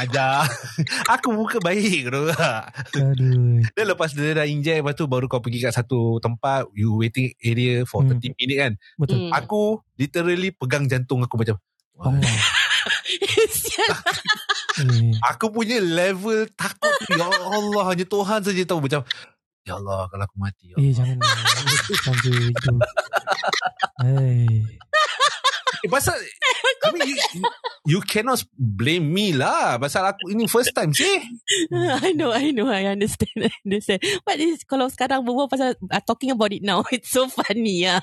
Ajar 0.00 0.46
Aku 1.18 1.34
muka 1.34 1.60
baik 1.60 2.08
tu 2.08 2.24
Aduh 2.96 3.60
Then 3.76 3.86
lepas 3.90 4.16
dia 4.16 4.32
dah 4.32 4.46
inject 4.48 4.80
Lepas 4.80 4.96
tu 4.96 5.04
baru 5.04 5.28
kau 5.28 5.42
pergi 5.44 5.60
kat 5.60 5.76
satu 5.76 6.16
tempat 6.22 6.70
You 6.72 6.96
waiting 6.96 7.34
area 7.42 7.84
For 7.84 8.00
Hmm. 8.00 8.16
30 8.16 8.32
minit 8.40 8.56
kan 8.56 8.72
Betul 8.96 9.18
Hmm. 9.20 9.32
Aku 9.36 9.84
literally 10.00 10.54
Pegang 10.56 10.88
jantung 10.88 11.20
aku 11.20 11.36
macam 11.36 11.56
Oh. 12.00 12.16
Eh, 14.80 15.12
Aku 15.34 15.52
punya 15.52 15.76
level 15.82 16.48
takut 16.56 16.94
Ya 17.12 17.28
Allah 17.28 17.84
Hanya 17.92 18.08
Tuhan 18.08 18.40
saja 18.40 18.62
tahu 18.64 18.88
Macam 18.88 19.04
Ya 19.68 19.76
Allah 19.76 20.08
Kalau 20.08 20.24
aku 20.24 20.36
mati 20.40 20.72
ya 20.72 20.76
eh 20.80 20.92
jangan 20.94 21.18
Sampai 22.00 22.32
itu. 22.48 22.74
Hey. 24.00 24.64
Eh, 25.80 25.88
pasal 25.88 26.16
I 26.80 26.88
mean, 26.92 27.08
you, 27.08 27.16
you 27.88 28.00
cannot 28.04 28.40
blame 28.56 29.04
me 29.08 29.32
lah. 29.32 29.80
Pasal 29.80 30.04
aku 30.12 30.32
Ini 30.32 30.44
first 30.48 30.72
time 30.76 30.92
sih. 30.92 31.20
I 32.04 32.12
know, 32.12 32.32
I 32.32 32.52
know, 32.52 32.68
I 32.68 32.88
understand, 32.88 33.48
I 33.48 33.52
understand. 33.64 34.00
But 34.24 34.40
this, 34.40 34.64
kalau 34.64 34.88
sekarang 34.92 35.24
berbual 35.24 35.48
pasal 35.48 35.76
uh, 35.76 36.02
talking 36.04 36.32
about 36.32 36.52
it 36.52 36.64
now, 36.64 36.84
it's 36.94 37.12
so 37.12 37.28
funny 37.28 37.84
ya. 37.88 38.00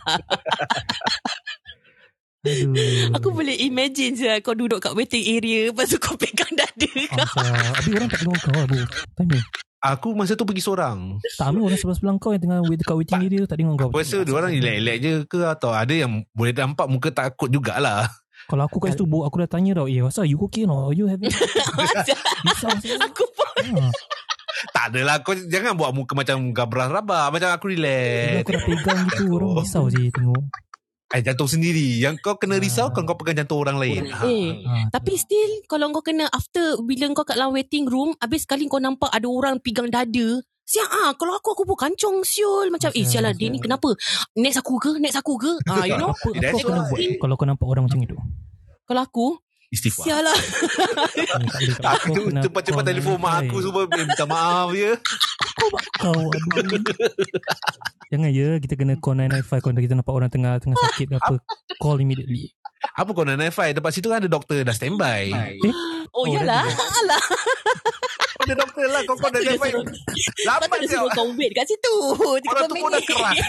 Aduh. 2.47 3.11
Aku 3.17 3.33
boleh 3.33 3.57
imagine 3.65 4.13
je 4.15 4.29
kau 4.45 4.55
duduk 4.55 4.79
kat 4.79 4.93
waiting 4.95 5.25
area, 5.25 5.73
lepas 5.73 5.89
tu 5.89 5.97
kau 5.99 6.15
pegang 6.15 6.53
dada 6.53 6.89
kau. 7.11 7.17
Asal 7.19 7.43
Habis 7.49 7.91
orang 7.97 8.09
tak 8.09 8.19
tengok 8.23 8.39
kau 8.39 8.55
Abu. 8.55 8.79
Tanya 9.17 9.41
Aku 9.77 10.17
masa 10.17 10.33
tu 10.33 10.41
pergi 10.41 10.65
seorang. 10.65 11.21
Tak 11.37 11.53
ambil 11.53 11.69
orang 11.69 11.77
sebelah-sebelah 11.77 12.17
kau 12.17 12.33
Yang 12.33 12.49
tengah 12.49 12.59
wait 12.65 12.79
dekat 12.81 12.95
waiting 12.97 13.21
area 13.21 13.41
Tak 13.45 13.57
tengok 13.61 13.75
kau. 13.77 13.89
Aku 13.93 13.99
rasa 14.01 14.17
dia 14.25 14.33
orang 14.33 14.51
relax-relax 14.51 14.97
je 14.97 15.13
ke 15.29 15.39
Atau 15.45 15.69
ada 15.69 15.93
yang 15.93 16.25
Boleh 16.33 16.53
nampak 16.53 16.89
muka 16.89 17.09
takut 17.13 17.45
jugalah? 17.47 18.09
Kalau 18.49 18.65
aku 18.65 18.81
kat 18.81 18.97
situ 18.97 19.05
bu, 19.05 19.21
Aku 19.21 19.37
dah 19.37 19.45
tanya 19.45 19.77
tau 19.77 19.85
Eh 19.85 20.01
asal 20.01 20.25
you 20.25 20.41
okay 20.41 20.65
no 20.65 20.89
You 20.89 21.05
asal 21.05 22.73
Aku 23.05 23.23
pun. 23.33 23.45
Ha. 24.57 24.63
Tak 24.73 24.89
adalah 24.89 25.21
Kau 25.21 25.37
jangan 25.37 25.77
buat 25.77 25.93
muka 25.93 26.17
macam 26.17 26.49
Gabras 26.49 26.89
rabah 26.89 27.29
Macam 27.29 27.53
aku 27.53 27.69
Bila 27.69 27.85
relax. 27.85 28.41
Aku 28.41 28.51
dah 28.57 28.63
pegang 28.65 28.99
gitu 29.05 29.23
Orang 29.29 29.61
risau 29.61 29.85
je 29.93 30.09
tengok 30.09 30.41
Eh 31.07 31.23
jantung 31.23 31.47
sendiri. 31.47 32.03
Yang 32.03 32.19
kau 32.19 32.35
kena 32.35 32.59
risau 32.59 32.91
Kalau 32.91 33.07
kau 33.07 33.15
pegang 33.15 33.39
jantung 33.39 33.63
orang 33.63 33.79
lain. 33.79 34.11
Ha. 34.11 34.27
Eh, 34.27 34.59
ha. 34.67 34.91
Tapi 34.91 35.15
still 35.15 35.63
Kalau 35.65 35.87
kau 35.95 36.03
kena 36.03 36.27
After 36.27 36.83
Bila 36.83 37.07
kau 37.15 37.23
kat 37.23 37.39
dalam 37.39 37.55
waiting 37.55 37.87
room 37.87 38.11
Habis 38.19 38.43
sekali 38.43 38.67
kau 38.67 38.83
nampak 38.83 39.07
Ada 39.15 39.23
orang 39.23 39.63
pegang 39.63 39.87
dada 39.87 40.43
Siap 40.67 40.87
ah 40.91 41.15
Kalau 41.15 41.39
aku 41.39 41.55
Aku 41.55 41.63
pun 41.63 41.79
kancong 41.79 42.27
siul. 42.27 42.67
Macam 42.67 42.91
eh 42.91 43.07
sial 43.07 43.23
lah 43.23 43.31
Dia 43.31 43.47
ni 43.47 43.63
kenapa? 43.63 43.95
Next 44.35 44.59
aku 44.59 44.75
ke? 44.75 44.91
Next 44.99 45.15
aku 45.15 45.39
ke? 45.39 45.51
Ah, 45.63 45.87
You 45.87 45.95
know? 45.95 46.11
Apa, 46.11 46.27
Eh, 46.35 46.43
apa 46.43 46.43
that's 46.43 46.53
kau 46.59 46.67
kena 46.67 46.81
buat. 46.91 46.99
Kalau 47.23 47.33
kau 47.39 47.47
nampak 47.47 47.67
orang 47.71 47.83
macam 47.87 47.99
itu? 48.03 48.15
Kalau 48.83 49.01
aku 49.03 49.27
Istighfar. 49.67 50.05
Sial 50.07 50.21
lah 50.23 50.37
Eh. 51.19 51.27
Aku 51.83 52.31
kena 52.31 52.39
cepat-cepat 52.39 52.83
telefon 52.87 53.19
mak 53.19 53.43
995. 53.43 53.51
aku 53.51 53.55
Semua 53.59 53.83
eh, 53.83 53.87
minta 53.99 54.25
maaf 54.25 54.69
ya. 54.71 54.93
Kau. 55.99 56.31
Jangan 58.07 58.29
ya. 58.31 58.49
Kita 58.63 58.73
kena 58.79 58.93
call 58.95 59.19
995 59.27 59.59
Kalau 59.59 59.81
kita 59.83 59.93
nampak 59.97 60.13
orang 60.15 60.31
tengah 60.31 60.53
Tengah 60.61 60.77
sakit 60.77 61.07
apa 61.19 61.35
Call 61.81 61.99
immediately. 61.99 62.53
Apa 62.95 63.09
kau 63.11 63.25
nak 63.25 63.41
naik 63.41 63.51
fight 63.51 63.73
Dekat 63.75 63.91
situ 63.91 64.07
kan 64.07 64.21
ada 64.23 64.29
doktor 64.29 64.61
Dah 64.63 64.71
standby. 64.71 65.33
Oh, 66.13 66.23
Oh, 66.23 66.25
yalah 66.29 66.63
Alah 67.03 67.23
Ada 68.47 68.55
doktor 68.55 68.87
lah 68.87 69.01
Kau 69.03 69.15
kau 69.19 69.27
dah 69.27 69.41
fight 69.59 69.75
Lambat 70.47 70.67
dia 70.79 70.87
suruh 70.87 71.11
kau 71.11 71.27
wait 71.35 71.51
kat 71.51 71.67
situ 71.67 71.95
Orang 72.47 72.65
30 72.65 72.71
tu 72.71 72.75
pun 72.79 72.89
dah 72.89 73.03
keras 73.03 73.37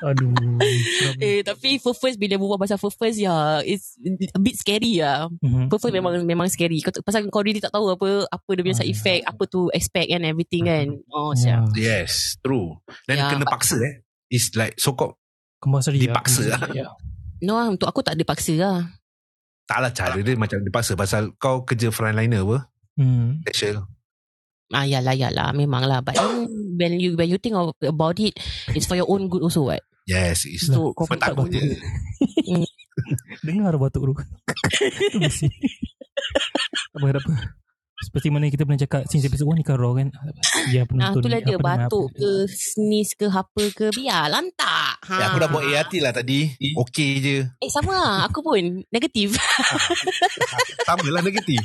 Aduh 0.00 0.32
Eh 1.20 1.44
tapi 1.44 1.76
first 1.76 2.00
first 2.00 2.16
bila 2.16 2.40
berbual 2.40 2.56
pasal 2.56 2.80
first 2.80 2.96
first 2.96 3.20
ya 3.20 3.60
it's 3.60 4.00
a 4.32 4.40
bit 4.40 4.56
scary 4.56 4.96
ya. 5.02 5.28
Mhm. 5.44 5.68
First 5.68 5.84
first 5.84 5.92
memang 5.92 6.24
memang 6.24 6.48
scary. 6.48 6.80
Kau, 6.80 6.88
pasal 7.04 7.28
kau 7.28 7.44
really 7.44 7.60
tak 7.60 7.74
tahu 7.74 7.92
apa 7.92 8.24
apa 8.24 8.48
dia 8.56 8.64
punya 8.64 8.78
side 8.80 8.88
effect, 8.88 9.28
apa 9.28 9.42
tu 9.44 9.68
expect 9.76 10.08
and 10.08 10.24
everything 10.24 10.64
kan. 10.64 10.88
Oh 11.12 11.36
siap. 11.36 11.68
Ya. 11.76 12.00
Yes 12.00 12.40
True 12.40 12.80
Dan 13.04 13.20
Ya. 13.20 13.28
kena 13.28 13.44
paksa 13.44 13.76
eh 13.84 14.00
It's 14.30 14.54
like 14.56 14.78
So 14.80 14.96
called 14.96 15.20
Compulsory 15.60 16.00
Dipaksa 16.00 16.48
ya. 16.48 16.56
lah. 16.56 16.60
Ya. 16.72 16.88
No 17.44 17.60
ah, 17.60 17.68
untuk 17.68 17.84
aku 17.84 18.00
tak 18.00 18.16
ada 18.16 18.24
paksa 18.24 18.56
lah. 18.56 18.78
Tak 19.70 19.78
lah 19.78 19.94
cara 19.94 20.18
dia 20.18 20.34
Macam 20.34 20.58
dipaksa 20.66 20.98
Pasal 20.98 21.30
kau 21.38 21.62
kerja 21.62 21.94
frontliner 21.94 22.42
apa? 22.42 22.66
Hmm. 22.98 23.46
Actual 23.46 23.86
Ah 24.70 24.86
yalah 24.86 25.18
yalah. 25.18 25.50
Memang 25.50 25.82
lah. 25.82 25.98
But 25.98 26.14
then 26.14 26.46
when 26.78 26.92
you 27.02 27.18
when 27.18 27.26
you 27.26 27.42
think 27.42 27.58
of, 27.58 27.74
about 27.82 28.22
it, 28.22 28.38
it's 28.70 28.86
for 28.86 28.94
your 28.94 29.10
own 29.10 29.26
good 29.26 29.42
also 29.42 29.66
what. 29.66 29.82
Yes 30.06 30.46
it's 30.46 30.70
So 30.70 30.94
kau 30.94 31.06
Cuma 31.06 31.18
tak 31.18 31.34
takut 31.36 31.50
je 31.52 31.60
Dengar 33.46 33.74
batuk 33.78 34.10
tu 34.10 34.14
Itu 35.10 35.18
mesti 35.18 35.46
Tak 36.94 36.98
apa 36.98 37.06
tak 37.14 37.22
apa 37.22 37.34
Seperti 38.00 38.28
mana 38.28 38.48
kita 38.48 38.64
pernah 38.64 38.78
cakap 38.78 39.04
Since 39.04 39.24
episode 39.24 39.44
1 39.46 39.56
ni 39.56 39.62
kan 39.62 39.76
raw 39.76 39.92
kan 39.92 40.08
Ya 40.68 40.82
Ah, 40.82 40.84
penonton 40.84 41.20
itulah 41.20 41.38
ni, 41.38 41.44
dia 41.44 41.58
batuk 41.58 42.06
apa- 42.06 42.16
ke 42.16 42.30
sneeze 42.46 43.12
ke 43.12 43.26
apa 43.26 43.62
ke 43.70 43.86
biar 43.90 44.26
lantak. 44.26 44.96
Ha. 45.02 45.14
ya, 45.14 45.24
Aku 45.28 45.36
dah 45.36 45.48
buat 45.48 45.62
ART 45.62 45.92
lah 45.96 46.10
tadi 46.10 46.48
Okay 46.78 47.10
je 47.18 47.36
Eh 47.56 47.68
sama 47.68 47.92
lah 47.92 48.16
aku 48.24 48.40
pun 48.40 48.56
negatif. 48.86 49.36
Sama 50.88 51.06
lah 51.06 51.20
negatif 51.20 51.60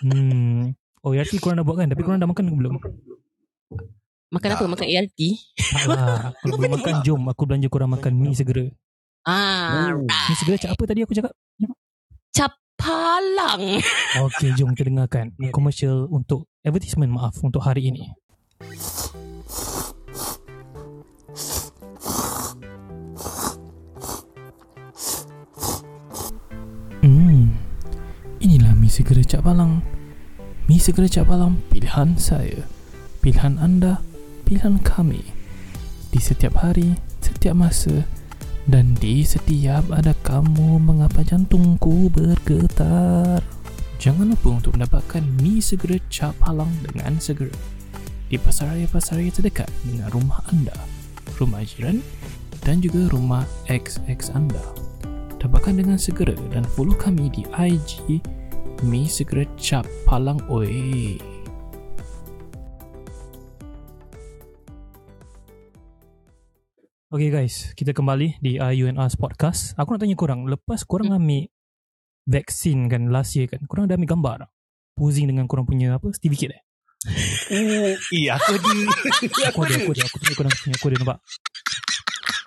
Hmm 0.00 0.74
Oh 1.00 1.10
ERT 1.10 1.38
korang 1.38 1.56
dah 1.56 1.64
buat 1.64 1.76
kan 1.76 1.86
Tapi 1.86 2.02
korang 2.02 2.18
dah 2.18 2.26
makan 2.26 2.44
ke 2.44 2.54
belum 2.54 2.74
Makan 4.28 4.48
apa? 4.52 4.64
Makan 4.66 4.86
ART? 4.88 5.20
Tak 5.56 5.84
lah 5.86 6.34
Kalau 6.36 6.54
belum 6.54 6.72
makan 6.74 6.94
Jom 7.00 7.22
aku 7.26 7.42
belanja 7.44 7.68
korang 7.68 7.88
makan 7.88 8.12
Mi 8.12 8.34
segera 8.34 8.66
Ah, 9.22 9.92
Oh. 9.92 10.02
Mi 10.02 10.34
segera 10.34 10.56
cak 10.58 10.72
apa 10.72 10.82
tadi 10.84 11.00
aku 11.02 11.12
cakap 11.12 11.32
cap 12.30 12.52
palang. 12.78 13.82
Okey, 14.24 14.54
jom 14.54 14.72
kita 14.72 14.88
dengarkan 14.88 15.34
komersial 15.50 16.06
untuk 16.08 16.46
advertisement 16.62 17.10
maaf 17.10 17.34
untuk 17.42 17.66
hari 17.66 17.90
ini. 17.90 18.14
Hmm, 27.02 27.54
inilah 28.38 28.72
mi 28.78 28.86
segera 28.86 29.22
Cak 29.26 29.42
Palang. 29.42 29.82
Mi 30.70 30.78
segera 30.78 31.10
Cak 31.10 31.26
Palang, 31.26 31.58
pilihan 31.68 32.14
saya. 32.14 32.62
Pilihan 33.18 33.58
anda, 33.58 33.98
pilihan 34.46 34.78
kami. 34.80 35.26
Di 36.08 36.20
setiap 36.22 36.62
hari, 36.64 36.96
setiap 37.20 37.54
masa, 37.58 38.06
dan 38.68 38.92
di 39.00 39.24
setiap 39.24 39.88
ada 39.88 40.12
kamu 40.20 40.76
mengapa 40.76 41.24
jantungku 41.24 42.12
bergetar. 42.12 43.40
Jangan 43.96 44.36
lupa 44.36 44.60
untuk 44.60 44.76
mendapatkan 44.76 45.24
mi 45.40 45.58
segera 45.58 45.96
Cak 46.12 46.36
Palang 46.38 46.70
dengan 46.84 47.16
segera. 47.16 47.50
Di 48.28 48.36
pasaraya-pasaraya 48.36 49.32
terdekat 49.32 49.72
dengan 49.88 50.12
rumah 50.12 50.44
anda, 50.52 50.76
rumah 51.40 51.64
jiran 51.64 52.04
dan 52.60 52.84
juga 52.84 53.08
rumah 53.08 53.48
XX 53.72 54.36
anda. 54.36 54.60
Dapatkan 55.40 55.80
dengan 55.80 55.96
segera 55.96 56.36
dan 56.52 56.62
follow 56.76 56.92
kami 56.92 57.32
di 57.32 57.48
IG 57.48 58.20
Mi 58.84 59.08
Segera 59.08 59.48
Cap 59.56 59.88
Palang 60.04 60.44
Oi. 60.52 61.37
Okay 67.08 67.32
guys, 67.32 67.72
kita 67.72 67.96
kembali 67.96 68.36
di 68.36 68.60
IUNR 68.60 69.08
Podcast. 69.16 69.72
Aku 69.80 69.96
nak 69.96 70.04
tanya 70.04 70.12
korang, 70.12 70.44
lepas 70.44 70.84
korang 70.84 71.16
ambil 71.16 71.48
vaksin 72.28 72.84
kan 72.92 73.08
last 73.08 73.32
year 73.32 73.48
kan, 73.48 73.64
korang 73.64 73.88
dah 73.88 73.96
ambil 73.96 74.12
gambar 74.12 74.34
tak? 74.44 74.50
Posing 74.92 75.24
dengan 75.24 75.48
korang 75.48 75.64
punya 75.64 75.96
apa, 75.96 76.04
certificate 76.12 76.60
eh? 76.60 76.62
Iya, 78.20 78.36
aku 78.36 78.60
ada. 78.60 78.68
Aku 79.24 79.64
ada, 79.64 79.74
aku 79.80 79.90
ada, 79.96 80.02
aku 80.04 80.16
tengok 80.20 80.36
korang 80.36 80.52
punya, 80.52 80.74
aku 80.76 80.86
ada 80.92 80.96
nampak. 81.00 81.18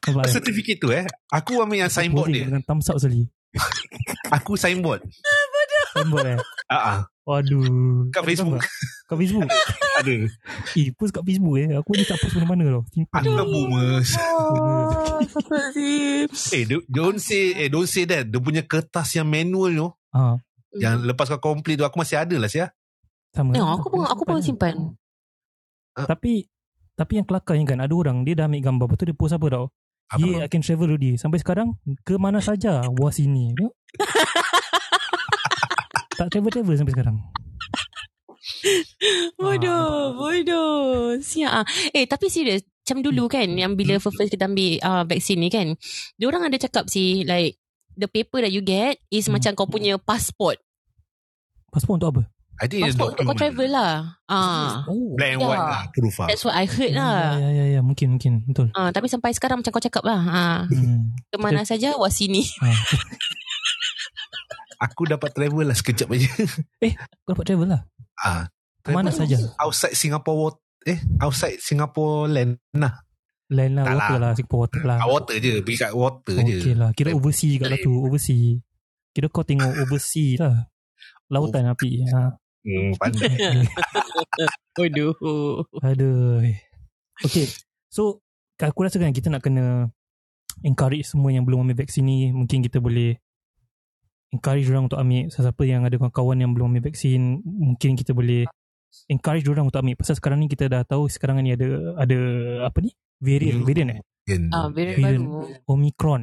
Nampak 0.06 0.24
eh? 0.30 0.34
Certificate 0.38 0.78
tu 0.78 0.90
eh. 0.94 1.06
Aku 1.34 1.58
ambil 1.58 1.82
yang 1.82 1.90
signboard 1.90 2.30
dia. 2.30 2.46
Dengan 2.46 2.62
thumbs 2.62 2.86
up 2.94 3.02
sekali. 3.02 3.26
Aku 4.38 4.62
signboard. 4.62 5.02
Signboard 5.92 6.28
eh? 6.28 6.38
Ah, 6.66 6.76
ah. 6.76 7.00
Waduh. 7.22 8.10
Kat 8.10 8.24
Facebook. 8.24 8.60
Kat 9.06 9.16
Facebook? 9.16 9.46
Ada. 10.02 10.26
Eh, 10.74 10.90
post 10.92 11.12
kat 11.12 11.22
Facebook 11.22 11.56
eh. 11.56 11.76
Aku 11.76 11.94
ni 11.94 12.02
tak 12.02 12.18
post 12.18 12.34
mana-mana 12.34 12.64
tau. 12.72 12.84
Simpan. 12.90 13.20
Aku 13.20 13.30
kan 13.32 13.46
boomers. 13.46 14.10
Eh, 16.52 16.66
don't- 16.66 16.88
don't 16.88 17.20
say 17.20 17.54
eh 17.56 17.68
don't 17.68 17.86
say 17.86 18.04
that. 18.04 18.26
Dia 18.26 18.40
punya 18.40 18.62
kertas 18.62 19.14
yang 19.14 19.28
manual 19.28 19.72
tu, 19.72 19.88
Ah, 20.12 20.36
yang 20.74 21.00
lepas 21.02 21.30
kau 21.30 21.54
complete 21.54 21.78
tu 21.78 21.86
aku 21.86 21.96
masih 21.98 22.18
ada 22.18 22.36
lah 22.36 22.48
sia. 22.48 22.74
sama. 23.30 23.54
Ya, 23.54 23.64
aku 23.64 23.88
pun 23.88 24.04
aku 24.04 24.24
pun 24.24 24.42
simpan. 24.42 24.92
Tapi 25.94 26.50
tapi 26.94 27.14
yang 27.16 27.24
kelakarnya 27.24 27.64
kan 27.66 27.80
ada 27.80 27.94
orang 27.94 28.22
dia 28.22 28.34
dah 28.34 28.46
ambil 28.46 28.60
gambar 28.62 28.88
betul 28.90 29.06
dia 29.08 29.16
post 29.16 29.32
apa 29.32 29.46
tau. 29.48 29.66
Apa? 30.10 30.20
Yeah, 30.20 30.44
I 30.44 30.50
can 30.50 30.60
travel 30.60 30.90
already. 30.90 31.16
Sampai 31.16 31.40
sekarang 31.40 31.78
ke 32.02 32.18
mana 32.18 32.40
saja 32.40 32.84
was 32.92 33.16
ini. 33.18 33.56
Tak 36.14 36.28
travel-travel 36.30 36.76
sampai 36.76 36.94
sekarang. 36.94 37.18
Bodoh, 39.38 40.18
bodoh. 40.18 41.14
Siap 41.18 41.52
ah. 41.52 41.66
Eh, 41.94 42.06
tapi 42.06 42.28
serius, 42.28 42.62
macam 42.82 42.98
dulu 43.02 43.30
kan 43.30 43.46
yang 43.48 43.74
bila 43.74 43.98
first 43.98 44.18
first 44.18 44.30
kita 44.30 44.46
ambil 44.46 44.82
uh, 44.82 45.04
vaksin 45.06 45.38
ni 45.38 45.50
kan, 45.50 45.78
dia 46.18 46.26
orang 46.26 46.50
ada 46.50 46.58
cakap 46.58 46.90
sih 46.90 47.22
like 47.24 47.58
the 47.94 48.06
paper 48.06 48.42
that 48.42 48.50
you 48.50 48.62
get 48.62 48.98
is 49.08 49.26
Hmm. 49.26 49.38
macam 49.38 49.54
kau 49.54 49.70
punya 49.70 49.98
passport. 49.98 50.58
Pasport 51.70 52.02
untuk 52.02 52.10
apa? 52.12 52.22
I 52.62 52.70
think 52.70 52.86
it's 52.86 52.94
Passport 52.94 53.18
untuk 53.18 53.26
kau 53.26 53.38
travel 53.38 53.70
lah. 53.74 54.22
Ah. 54.30 54.86
Oh. 54.86 55.18
Black 55.18 55.34
and 55.34 55.42
Ya. 55.42 55.48
white 55.50 55.66
lah. 55.66 55.84
Proof 55.90 56.16
lah. 56.16 56.28
That's 56.30 56.44
what 56.46 56.54
I 56.54 56.66
heard 56.66 56.94
Ya, 56.94 57.02
lah. 57.02 57.22
ya, 57.40 57.50
ya, 57.50 57.66
ya, 57.74 57.82
mungkin, 57.82 58.08
mungkin. 58.18 58.34
Betul. 58.46 58.70
Ah, 58.74 58.94
tapi 58.94 59.10
sampai 59.10 59.34
sekarang 59.34 59.62
macam 59.62 59.74
kau 59.74 59.82
cakap 59.82 60.04
lah. 60.06 60.22
Ah, 60.22 60.60
Hmm. 60.70 61.18
ke 61.30 61.38
mana 61.38 61.66
saja 61.66 61.98
was 61.98 62.14
sini. 62.14 62.46
Ah. 62.60 62.70
Aku 64.82 65.06
dapat 65.06 65.30
travel 65.30 65.70
lah 65.70 65.78
sekejap 65.78 66.10
aja. 66.10 66.26
Kau 67.24 67.38
dapat 67.38 67.46
travel 67.46 67.68
lah. 67.70 67.82
ah, 68.18 68.50
Ke 68.82 68.90
mana 68.90 69.14
saja? 69.14 69.38
outside 69.62 69.94
Singapore 69.94 70.38
water. 70.38 70.62
Eh, 70.82 70.98
outside 71.22 71.62
Singapore 71.62 72.26
land 72.26 72.58
lah. 72.74 73.06
Land 73.54 73.78
lah, 73.78 73.86
Tak 73.86 73.94
water 73.94 74.10
lah. 74.10 74.18
lah, 74.18 74.32
Singapore 74.34 74.62
water 74.66 74.82
lah. 74.82 74.98
Kat 74.98 75.10
water 75.10 75.36
je. 75.38 75.54
Pergi 75.62 75.78
kat 75.78 75.94
water 75.94 76.36
je. 76.42 76.58
Okay 76.58 76.74
lah, 76.74 76.90
kira 76.92 77.10
oversea 77.14 77.54
kat 77.56 77.68
lah 77.70 77.78
tu, 77.78 77.94
oversea. 77.94 78.58
Kira 79.12 79.28
kau 79.30 79.46
tengok 79.46 79.72
oversea 79.78 80.30
lah. 80.42 80.56
Lautan 81.30 81.70
api. 81.70 81.90
Ha. 82.10 82.34
Hmm, 82.62 82.92
pandai. 82.98 83.66
Bodoh. 84.76 85.14
Aduh. 85.82 86.42
Okay. 87.22 87.46
So, 87.88 88.24
aku 88.58 88.82
rasa 88.82 88.98
kan 88.98 89.14
kita 89.14 89.30
nak 89.30 89.44
kena 89.44 89.92
encourage 90.62 91.06
semua 91.06 91.30
yang 91.30 91.46
belum 91.46 91.64
ambil 91.64 91.86
vaksin 91.86 92.08
ni. 92.08 92.32
Mungkin 92.32 92.66
kita 92.66 92.80
boleh 92.80 93.20
encourage 94.32 94.68
orang 94.68 94.88
untuk 94.88 94.98
ambil. 94.98 95.28
Sesiapa 95.28 95.64
yang 95.64 95.84
ada 95.84 95.96
kawan-kawan 95.96 96.38
yang 96.38 96.52
belum 96.52 96.72
ambil 96.72 96.88
vaksin, 96.88 97.40
mungkin 97.44 97.94
kita 97.94 98.12
boleh 98.12 98.48
encourage 99.08 99.46
orang 99.46 99.68
untuk 99.68 99.80
ambil. 99.80 99.96
Pasal 99.96 100.16
sekarang 100.16 100.40
ni 100.40 100.48
kita 100.48 100.66
dah 100.66 100.84
tahu 100.84 101.08
sekarang 101.08 101.40
ni 101.40 101.52
ada 101.52 101.68
ada 101.96 102.18
apa 102.66 102.80
ni? 102.80 102.92
Variant, 103.20 103.62
Hmm. 103.62 103.68
variant 103.68 103.90
eh? 103.92 104.02
Ah, 104.50 104.68
variant 104.68 104.98
Variant. 104.98 105.26
baru. 105.28 105.40
Omicron. 105.68 106.22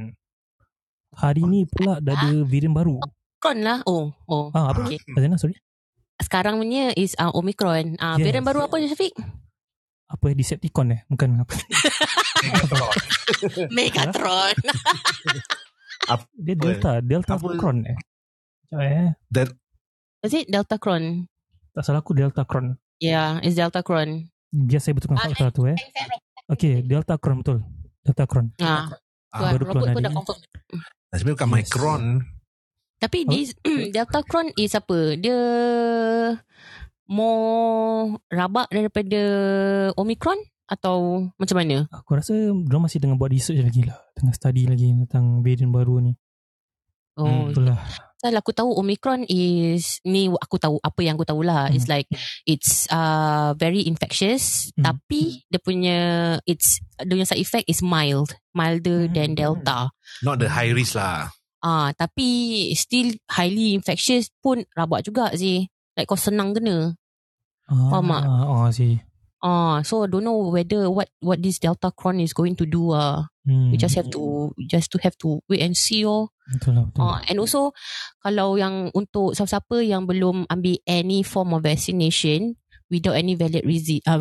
Hari 1.10 1.42
ni 1.42 1.64
pula 1.64 1.98
dah 1.98 2.12
ada 2.12 2.30
variant 2.42 2.74
baru. 2.74 2.96
Omicron 2.98 3.58
lah. 3.60 3.78
Oh, 3.84 4.10
oh. 4.24 4.50
Ah, 4.50 4.72
apa? 4.72 4.82
Okay. 4.84 4.98
Azana, 5.14 5.36
sorry. 5.36 5.54
Sekarang 6.18 6.58
punya 6.58 6.90
is 6.92 7.14
uh, 7.14 7.30
Omicron. 7.30 7.94
Ah, 7.96 8.16
Yes. 8.16 8.26
variant 8.26 8.42
baru 8.44 8.66
apa 8.66 8.74
Syafiq? 8.82 9.14
Apa 10.08 10.32
Decepticon 10.32 10.88
eh? 10.90 11.00
Bukan 11.06 11.38
apa. 11.38 11.52
Megatron. 13.70 14.56
Dia 16.34 16.54
Delta. 16.54 16.92
Delta 16.98 17.34
Apa? 17.34 17.52
Cron 17.54 17.78
eh. 17.84 17.98
Sekejap 18.64 18.80
eh. 18.82 19.08
Is 20.20 20.34
it 20.34 20.46
Deltacron? 20.46 21.28
Tak 21.70 21.82
salah 21.82 22.00
aku 22.00 22.12
Delta 22.12 22.42
Cron. 22.42 22.74
Yeah, 22.98 23.38
it's 23.40 23.54
Deltacron. 23.54 24.26
Biar 24.48 24.80
saya 24.80 24.92
betulkan 24.92 25.20
fakta 25.22 25.48
tu 25.50 25.64
eh. 25.64 25.78
Okay, 26.46 26.80
Delta 26.80 27.14
Cron 27.14 27.40
betul. 27.40 27.62
Delta 28.02 28.24
Cron. 28.24 28.50
Ah, 28.58 28.88
Ah, 29.28 29.52
baru 29.52 29.64
keluar 29.66 29.92
pun 29.92 30.00
dah 30.00 30.08
hari. 30.08 30.16
confirm. 30.16 30.38
Sebenarnya 31.10 31.34
bukan 31.34 31.46
Yes. 31.46 31.54
Micron. 31.54 32.02
Tapi 32.98 33.18
Apa? 33.20 33.30
this 33.30 33.48
Deltacron 33.94 34.46
is 34.56 34.72
apa? 34.72 34.98
Dia 35.14 35.38
more 37.06 38.18
rabak 38.28 38.68
daripada 38.68 39.22
Omicron 39.94 40.36
atau 40.68 41.26
macam 41.34 41.56
mana? 41.56 41.88
Aku 41.88 42.12
rasa 42.14 42.32
dia 42.52 42.78
masih 42.78 43.00
tengah 43.00 43.16
buat 43.16 43.32
research 43.32 43.58
lagi 43.58 43.88
lah. 43.88 43.96
Tengah 44.14 44.34
study 44.36 44.68
lagi 44.68 44.92
tentang 45.08 45.40
variant 45.40 45.72
baru 45.72 46.04
ni. 46.04 46.12
Oh, 47.16 47.26
Hmm, 47.26 47.50
Betul 47.50 47.72
lah. 47.74 47.80
Pasal 48.18 48.34
aku 48.34 48.50
tahu 48.50 48.74
Omicron 48.74 49.22
is 49.30 50.02
ni 50.02 50.26
aku 50.26 50.58
tahu 50.58 50.82
apa 50.82 51.00
yang 51.02 51.14
aku 51.14 51.26
tahu 51.26 51.42
lah. 51.42 51.66
Hmm. 51.66 51.74
It's 51.74 51.86
like 51.86 52.06
it's 52.44 52.86
uh 52.90 53.54
very 53.54 53.86
infectious 53.86 54.70
Hmm. 54.74 54.86
tapi 54.86 55.46
dia 55.46 55.58
punya 55.58 55.98
it's 56.44 56.82
dia 56.98 57.14
punya 57.14 57.26
side 57.26 57.42
effect 57.42 57.66
is 57.66 57.78
mild, 57.78 58.34
milder 58.52 59.06
Hmm. 59.06 59.14
than 59.14 59.28
Delta. 59.34 59.90
Not 60.22 60.42
the 60.42 60.50
high 60.50 60.70
risk 60.70 60.98
lah. 60.98 61.30
Ah 61.58 61.90
tapi 61.94 62.26
still 62.74 63.14
highly 63.26 63.74
infectious 63.74 64.30
pun 64.38 64.62
rabak 64.74 65.02
juga 65.02 65.30
sih. 65.34 65.66
Like 65.94 66.06
kau 66.06 66.18
senang 66.18 66.54
kena. 66.54 66.94
Ah, 67.70 67.90
Faham 67.92 68.10
tak? 68.10 68.22
Ah, 68.26 68.68
si. 68.70 68.98
Ah 69.38 69.82
so 69.86 70.02
I 70.02 70.10
don't 70.10 70.26
know 70.26 70.50
whether 70.50 70.90
what 70.90 71.10
what 71.22 71.38
this 71.38 71.62
Delta 71.62 71.94
Cron 71.94 72.18
is 72.18 72.34
going 72.34 72.58
to 72.58 72.66
do 72.66 72.90
ah. 72.94 73.30
Hmm. 73.46 73.72
We 73.72 73.80
just 73.80 73.94
have 73.96 74.10
to 74.12 74.52
just 74.68 74.92
to 74.92 74.98
have 75.00 75.16
to 75.24 75.40
wait 75.48 75.62
and 75.62 75.78
see 75.78 76.02
oh. 76.04 76.34
Betul 76.48 76.80
lah. 76.80 76.84
Betul. 76.90 77.00
Uh, 77.04 77.18
and 77.28 77.36
also 77.38 77.60
kalau 78.24 78.58
yang 78.58 78.90
untuk 78.92 79.36
siapa-siapa 79.36 79.84
yang 79.84 80.08
belum 80.08 80.48
ambil 80.48 80.76
any 80.88 81.22
form 81.22 81.54
of 81.54 81.64
vaccination 81.64 82.56
without 82.88 83.16
any 83.16 83.36
valid 83.36 83.64
reason 83.64 84.00
uh, 84.08 84.20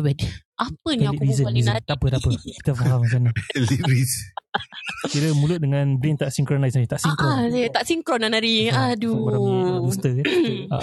apa 0.58 0.88
ni 0.92 1.06
aku 1.06 1.22
reason. 1.22 1.46
ni 1.48 1.62
Tak 1.62 1.86
apa, 1.86 2.06
tak 2.10 2.18
apa. 2.18 2.30
Kita 2.34 2.70
faham 2.74 3.06
macam 3.06 3.20
mana. 3.24 3.32
Kira 5.08 5.30
mulut 5.30 5.62
dengan 5.62 5.94
brain 5.94 6.18
tak 6.18 6.34
synchronize 6.34 6.74
ni. 6.74 6.84
Tak 6.84 6.98
Ah, 6.98 7.02
sinkron. 7.04 7.30
ah, 7.30 7.42
dia 7.46 7.70
tak 7.70 7.84
sinkron 7.86 8.18
lah 8.18 8.28
nari. 8.28 8.66
Ah, 8.68 8.92
Aduh. 8.92 9.14
orang 9.22 9.38
ambil 9.38 9.78
Booster 9.86 10.12
kan. 10.12 10.26
Ah, 10.68 10.82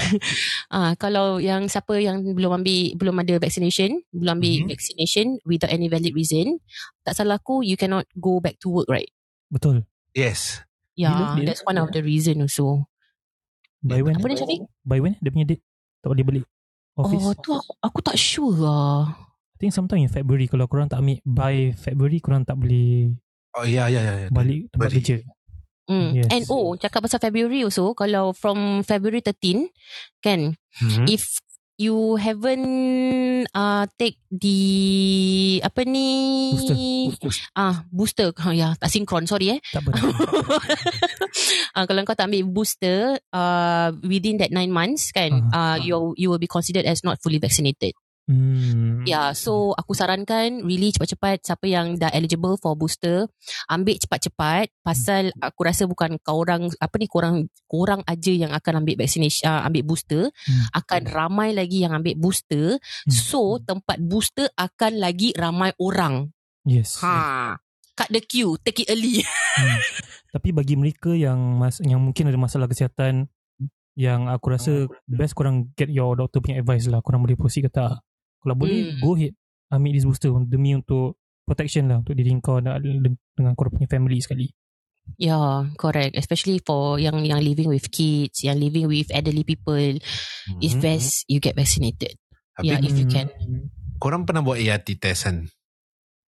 Ah, 0.72 0.92
kalau 0.96 1.38
yang 1.38 1.68
siapa 1.68 2.00
yang 2.00 2.24
belum 2.24 2.56
ambil 2.56 2.96
belum 2.96 3.16
ada 3.20 3.36
vaccination, 3.38 4.00
belum 4.10 4.32
ambil 4.34 4.54
Mhm. 4.64 4.68
vaccination 4.72 5.26
without 5.44 5.70
any 5.70 5.86
valid 5.86 6.16
reason, 6.16 6.58
tak 7.04 7.14
salah 7.14 7.36
aku 7.36 7.60
you 7.62 7.76
cannot 7.76 8.08
go 8.16 8.40
back 8.40 8.56
to 8.58 8.72
work, 8.72 8.88
right? 8.88 9.12
betul. 9.46 9.84
Yes. 10.12 10.64
Yeah, 10.96 11.36
that's 11.42 11.62
one 11.62 11.76
of 11.76 11.92
the 11.92 12.00
reason 12.00 12.40
also. 12.40 12.88
By 13.84 14.00
when? 14.00 14.16
Apa 14.16 14.26
eh? 14.26 14.32
dia 14.32 14.40
Syafiq? 14.40 14.60
By 14.82 14.98
when? 14.98 15.20
Dia 15.20 15.30
punya 15.30 15.46
date. 15.46 15.64
Tak 16.00 16.08
boleh 16.10 16.24
balik. 16.24 16.44
Office. 16.96 17.20
Oh, 17.22 17.36
tu 17.36 17.52
aku, 17.52 17.72
aku 17.78 18.00
tak 18.00 18.16
sure 18.16 18.56
lah. 18.56 19.25
Think 19.66 19.74
sometime 19.74 20.06
in 20.06 20.14
February 20.14 20.46
kalau 20.46 20.70
korang 20.70 20.86
tak 20.86 21.02
ambil 21.02 21.18
by 21.26 21.74
February 21.74 22.22
korang 22.22 22.46
tak 22.46 22.54
boleh 22.54 23.18
Oh 23.58 23.66
ya 23.66 23.90
ya 23.90 23.98
ya. 23.98 24.14
ya. 24.22 24.28
balik 24.30 24.70
tempat 24.70 24.94
balik. 24.94 25.02
kerja. 25.02 25.18
Mm. 25.90 26.10
Yes. 26.14 26.30
And 26.30 26.44
oh, 26.50 26.78
cakap 26.78 27.02
pasal 27.02 27.18
February 27.18 27.66
also, 27.66 27.98
kalau 27.98 28.30
from 28.30 28.82
February 28.82 29.26
13, 29.26 29.66
kan, 30.22 30.54
Hmm? 30.78 31.10
if 31.10 31.26
you 31.76 32.14
haven't 32.16 32.68
uh, 33.52 33.90
take 33.98 34.22
the 34.30 34.60
apa 35.60 35.82
ni 35.84 36.08
Booster. 37.12 37.52
ah 37.54 37.84
booster 37.90 38.32
ha, 38.32 38.52
ya 38.52 38.72
tak 38.76 38.88
sinkron 38.88 39.28
sorry 39.28 39.56
eh 39.56 39.60
Tak 39.74 39.84
apa. 39.84 39.92
uh, 41.76 41.84
kalau 41.88 42.00
kau 42.04 42.16
tak 42.16 42.32
ambil 42.32 42.48
booster 42.48 43.20
uh, 43.32 43.92
within 44.04 44.40
that 44.40 44.56
9 44.56 44.68
months 44.68 45.12
kan 45.12 45.52
uh, 45.52 45.76
you 45.76 46.16
you 46.16 46.32
will 46.32 46.40
be 46.40 46.48
considered 46.48 46.88
as 46.88 47.04
not 47.04 47.20
fully 47.20 47.40
vaccinated 47.40 47.92
hmm. 48.30 49.06
Ya, 49.06 49.12
yeah, 49.12 49.28
so 49.38 49.74
aku 49.78 49.94
sarankan 49.94 50.66
really 50.66 50.90
cepat-cepat 50.90 51.46
siapa 51.46 51.66
yang 51.70 51.98
dah 51.98 52.10
eligible 52.14 52.58
for 52.58 52.74
booster, 52.74 53.30
ambil 53.70 53.98
cepat-cepat 54.02 54.74
pasal 54.82 55.30
aku 55.38 55.62
rasa 55.62 55.86
bukan 55.86 56.18
kau 56.22 56.42
orang 56.42 56.70
apa 56.82 56.96
ni 56.98 57.06
korang 57.06 57.46
korang 57.70 58.02
aja 58.10 58.34
yang 58.34 58.52
akan 58.54 58.82
ambil 58.86 58.98
vaccination 59.06 59.46
uh, 59.46 59.66
ambil 59.66 59.84
booster, 59.86 60.24
Hmm. 60.46 60.68
akan 60.78 61.02
ramai 61.10 61.50
lagi 61.56 61.86
yang 61.86 61.94
ambil 61.94 62.16
booster. 62.18 62.78
Hmm. 62.78 63.12
So 63.12 63.58
tempat 63.62 63.98
booster 64.02 64.50
akan 64.58 65.02
lagi 65.02 65.34
ramai 65.34 65.74
orang. 65.82 66.34
Yes. 66.66 67.02
Ha. 67.02 67.58
Cut 67.96 68.10
the 68.12 68.20
queue, 68.20 68.60
take 68.62 68.84
it 68.84 68.92
early. 68.92 69.24
Hmm. 69.24 69.80
Tapi 70.36 70.52
bagi 70.52 70.76
mereka 70.76 71.16
yang 71.16 71.40
mas 71.56 71.80
yang 71.80 72.04
mungkin 72.04 72.28
ada 72.28 72.36
masalah 72.36 72.68
kesihatan 72.68 73.32
yang 73.96 74.28
aku 74.28 74.52
rasa 74.52 74.74
best 75.08 75.32
korang 75.32 75.72
get 75.80 75.88
your 75.88 76.20
doctor 76.20 76.44
punya 76.44 76.60
advice 76.60 76.92
lah 76.92 77.00
korang 77.00 77.24
boleh 77.24 77.40
proceed 77.40 77.72
ke 77.72 77.72
tak. 77.72 78.04
Kalau 78.46 78.54
boleh 78.54 78.94
Hmm. 78.94 79.02
go 79.02 79.18
ahead 79.18 79.34
ambil 79.74 79.92
this 79.98 80.06
booster 80.06 80.30
demi 80.46 80.78
untuk 80.78 81.18
protection 81.42 81.90
lah 81.90 82.06
untuk 82.06 82.14
diri 82.14 82.30
kau 82.38 82.62
dan 82.62 82.78
dengan 83.34 83.58
korang 83.58 83.74
punya 83.74 83.90
family 83.90 84.22
sekali. 84.22 84.54
Ya, 85.18 85.34
yeah, 85.34 85.54
correct. 85.78 86.14
Especially 86.18 86.62
for 86.62 87.02
yang 87.02 87.26
yang 87.26 87.42
living 87.42 87.70
with 87.70 87.90
kids, 87.90 88.46
yang 88.46 88.62
living 88.62 88.86
with 88.86 89.10
elderly 89.10 89.42
people, 89.42 89.98
it's 90.62 90.78
Hmm. 90.78 90.86
best 90.86 91.26
you 91.26 91.42
get 91.42 91.58
vaccinated. 91.58 92.18
Tapi 92.54 92.70
Yeah, 92.70 92.80
if 92.86 92.94
you 92.94 93.10
can. 93.10 93.34
korang 93.98 94.30
pernah 94.30 94.46
buat 94.46 94.62
ART 94.62 94.86
test 95.02 95.26
kan? 95.26 95.50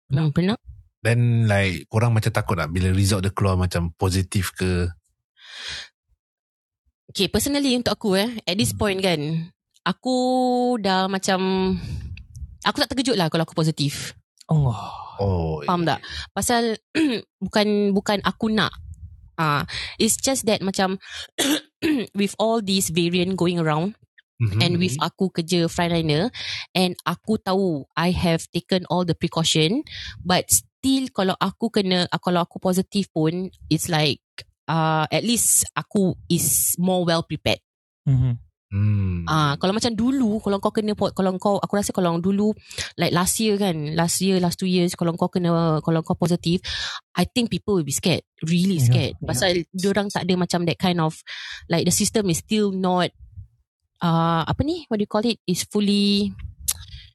Hmm, 0.08 0.32
pernah? 0.32 0.56
Then 1.04 1.44
like 1.44 1.86
korang 1.92 2.16
macam 2.16 2.32
takut 2.32 2.56
tak 2.56 2.72
bila 2.72 2.90
result 2.90 3.24
dia 3.24 3.32
keluar 3.32 3.60
macam 3.60 3.92
positif 3.94 4.56
ke? 4.56 4.88
Okay, 7.14 7.30
personally 7.30 7.72
untuk 7.78 7.96
aku 7.96 8.18
eh, 8.18 8.28
at 8.44 8.58
this 8.58 8.74
point 8.76 9.00
kan, 9.00 9.48
aku 9.86 10.16
dah 10.82 11.06
macam, 11.08 11.72
aku 12.66 12.82
tak 12.82 12.90
terkejut 12.92 13.14
lah 13.14 13.30
kalau 13.30 13.46
aku 13.46 13.54
positif. 13.54 14.18
Allah. 14.50 14.90
Oh. 15.22 15.62
Faham 15.62 15.86
tak? 15.86 16.02
Pasal 16.34 16.78
bukan 17.44 17.94
bukan 17.94 18.18
aku 18.26 18.50
nak. 18.50 18.74
Ah, 19.36 19.60
uh, 19.60 19.62
it's 20.00 20.16
just 20.16 20.48
that 20.48 20.64
macam 20.64 20.96
with 22.18 22.32
all 22.40 22.64
these 22.64 22.88
variant 22.90 23.36
going 23.36 23.60
around 23.60 23.94
Mhm. 24.36 24.60
and 24.60 24.72
with 24.76 25.00
aku 25.00 25.32
kerja 25.32 25.64
frontliner 25.64 26.28
and 26.76 26.92
aku 27.08 27.40
tahu 27.40 27.88
I 27.96 28.12
have 28.12 28.44
taken 28.52 28.84
all 28.92 29.08
the 29.08 29.16
precaution 29.16 29.80
but 30.20 30.44
still 30.52 31.08
kalau 31.08 31.32
aku 31.40 31.72
kena 31.72 32.04
kalau 32.20 32.44
aku 32.44 32.60
positif 32.60 33.08
pun 33.16 33.48
it's 33.72 33.88
like 33.88 34.20
uh, 34.68 35.08
at 35.08 35.24
least 35.24 35.64
aku 35.72 36.14
is 36.28 36.76
more 36.76 37.02
well 37.08 37.24
prepared. 37.24 37.64
Mm-hmm. 38.04 38.36
Hmm. 38.66 39.22
Ah, 39.30 39.54
kalau 39.62 39.70
macam 39.70 39.94
dulu 39.94 40.42
kalau 40.42 40.58
kau 40.58 40.74
kena 40.74 40.98
kalau 40.98 41.38
kau 41.38 41.54
aku 41.62 41.72
rasa 41.78 41.94
kalau 41.94 42.18
dulu 42.18 42.50
like 42.98 43.14
last 43.14 43.38
year 43.38 43.54
kan, 43.54 43.94
last 43.94 44.18
year 44.18 44.42
last 44.42 44.58
two 44.58 44.66
years 44.66 44.98
kalau 44.98 45.14
kau 45.14 45.30
kena 45.30 45.78
kalau 45.86 46.02
kau 46.02 46.18
positif, 46.18 46.58
I 47.14 47.30
think 47.30 47.46
people 47.46 47.78
will 47.78 47.86
be 47.86 47.94
scared, 47.94 48.26
really 48.42 48.82
Yeah, 48.82 48.86
scared. 48.90 49.14
yeah. 49.22 49.26
Pasal 49.26 49.50
diorang 49.70 50.10
tak 50.10 50.26
ada 50.26 50.34
macam 50.34 50.66
that 50.66 50.82
kind 50.82 50.98
of 50.98 51.14
like 51.70 51.86
the 51.86 51.94
system 51.94 52.26
is 52.26 52.42
still 52.42 52.74
not 52.74 53.14
uh, 54.02 54.42
apa 54.42 54.60
ni 54.66 54.82
what 54.90 54.98
do 54.98 55.06
you 55.06 55.10
call 55.10 55.22
it 55.22 55.38
is 55.46 55.62
fully 55.62 56.34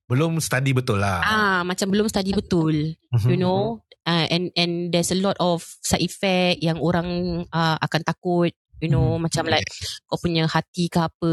Belum 0.07 0.39
study 0.43 0.75
betul 0.75 0.99
lah. 0.99 1.19
ah 1.23 1.59
macam 1.63 1.87
belum 1.87 2.07
study 2.07 2.31
betul 2.31 2.95
Mhm. 3.11 3.27
you 3.27 3.39
know 3.39 3.79
uh, 4.03 4.27
and 4.27 4.51
and 4.55 4.91
there's 4.91 5.11
a 5.11 5.19
lot 5.19 5.35
of 5.39 5.63
side 5.79 6.03
effect 6.03 6.59
yang 6.59 6.79
orang 6.79 7.07
uh, 7.47 7.75
akan 7.79 8.01
takut 8.03 8.51
you 8.81 8.89
know 8.89 9.15
Mhm. 9.15 9.29
macam 9.29 9.43
like 9.47 9.65
kau 10.03 10.17
punya 10.17 10.43
hati 10.45 10.89
ke 10.89 10.99
apa 10.99 11.31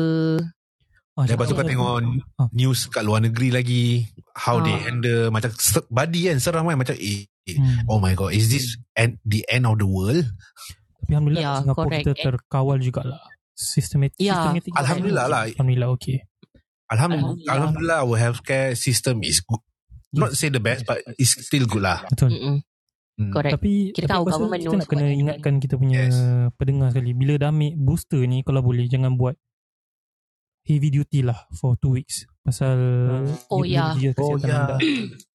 Ah, 1.19 1.27
Lepas 1.27 1.51
tu 1.51 1.59
kau 1.59 1.67
tengok 1.67 1.99
Ah. 2.39 2.47
news 2.55 2.87
kat 2.87 3.03
luar 3.03 3.19
negeri 3.19 3.51
lagi. 3.51 4.07
How 4.39 4.63
they 4.63 4.71
Ah. 4.71 4.87
handle. 4.87 5.35
Macam 5.35 5.51
body 5.91 6.31
kan 6.31 6.39
seram 6.39 6.63
kan. 6.63 6.79
Macam 6.79 6.95
eh, 6.95 7.27
eh, 7.43 7.59
Hmm. 7.59 7.91
oh 7.91 7.99
my 7.99 8.15
god. 8.15 8.31
Is 8.31 8.47
this 8.47 8.79
end, 8.95 9.19
the 9.25 9.43
end 9.51 9.67
of 9.67 9.77
the 9.77 9.89
world? 9.89 10.23
Tapi 11.03 11.11
Alhamdulillah 11.11 11.43
Ya, 11.43 11.53
Singapura 11.59 11.87
correct. 11.91 12.05
kita 12.07 12.13
terkawal 12.23 12.79
jugalah. 12.79 13.19
Systematic. 13.51 14.15
Ya. 14.17 14.39
systematic 14.39 14.71
Alhamdulillah 14.71 15.27
lah. 15.27 15.43
Alhamdulillah 15.51 15.91
okay. 15.91 16.23
Alhamdulillah, 16.87 17.35
Alhamdulillah. 17.35 17.51
Alhamdulillah 17.51 17.99
our 17.99 18.17
healthcare 18.17 18.69
system 18.73 19.19
is 19.21 19.43
good. 19.43 19.59
Not 20.09 20.33
say 20.33 20.49
the 20.49 20.63
best 20.63 20.87
but 20.87 21.03
it's 21.19 21.35
still 21.35 21.67
good 21.67 21.83
lah. 21.83 22.07
Betul. 22.07 22.31
Mm-mm. 22.31 22.57
Hmm. 23.19 23.35
correct 23.35 23.59
Tapi, 23.59 23.91
Kita 23.91 24.07
tapi 24.07 24.15
tahu 24.15 24.23
government 24.31 24.61
kita 24.63 24.77
nak 24.79 24.87
kena 24.87 25.07
ingatkan 25.11 25.55
kita 25.59 25.75
punya 25.75 26.07
Yes. 26.07 26.15
pendengar 26.55 26.95
sekali. 26.95 27.11
Bila 27.13 27.35
dah 27.35 27.51
ambil 27.51 27.75
booster 27.75 28.23
ni, 28.23 28.47
kalau 28.47 28.63
boleh, 28.63 28.87
jangan 28.87 29.19
buat 29.19 29.35
heavy 30.63 30.89
duty 30.93 31.25
lah 31.25 31.49
for 31.51 31.75
two 31.75 31.93
weeks. 31.93 32.31
Pasal 32.41 32.79
Oh, 33.49 33.67
dia- 33.67 33.91
ya. 33.93 33.99
dia 33.99 34.11
Oh, 34.15 34.39
kesihatan 34.39 34.47
ya. 34.47 34.57
anda. 34.57 34.77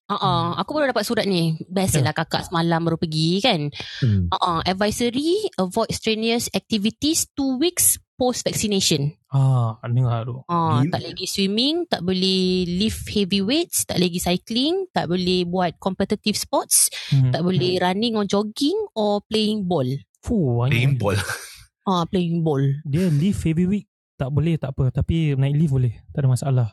Uh-uh. 0.04 0.60
Aku 0.60 0.76
baru 0.76 0.91
dapat 0.91 1.08
surat 1.08 1.24
ni 1.24 1.56
Biasalah 1.65 2.12
kakak 2.12 2.46
semalam 2.46 2.84
baru 2.84 3.00
pergi 3.00 3.39
kan 3.39 3.72
Hmm. 4.04 4.28
uh-uh. 4.30 4.60
Advisory 4.62 5.48
Avoid 5.56 5.89
strenuous 5.89 6.52
activities 6.52 7.26
Two 7.32 7.56
weeks 7.56 7.98
post-vaccination 8.23 9.12
Ah, 9.27 9.75
dengar 9.83 10.23
tu. 10.23 10.39
uh, 10.39 10.79
Hmm. 10.79 10.88
Tak 10.88 11.03
lagi 11.03 11.25
swimming 11.25 11.83
Tak 11.86 11.99
boleh 11.99 12.63
lift 12.63 13.03
heavy 13.09 13.41
weights 13.41 13.83
Tak 13.83 13.97
lagi 13.97 14.15
cycling 14.17 14.88
Tak 14.89 15.05
boleh 15.05 15.43
buat 15.43 15.75
competitive 15.77 16.33
sports 16.33 16.88
Hmm. 17.12 17.29
Tak 17.29 17.43
boleh 17.43 17.75
running 17.77 18.15
or 18.15 18.23
jogging 18.23 18.79
Or 18.93 19.19
playing 19.21 19.65
ball 19.65 19.89
Fuh, 20.21 20.63
Playing 20.63 20.95
ball. 20.95 21.19
Ah, 21.83 22.07
Playing 22.07 22.39
ball 22.41 22.63
Dia 22.83 23.12
lift 23.12 23.43
heavy 23.43 23.67
week 23.67 23.86
tak 24.13 24.29
boleh 24.29 24.55
tak 24.55 24.71
apa. 24.71 24.93
Tapi 24.93 25.33
naik 25.36 25.57
lift 25.57 25.73
boleh. 25.73 25.93
Tak 26.13 26.23
ada 26.23 26.29
masalah. 26.29 26.67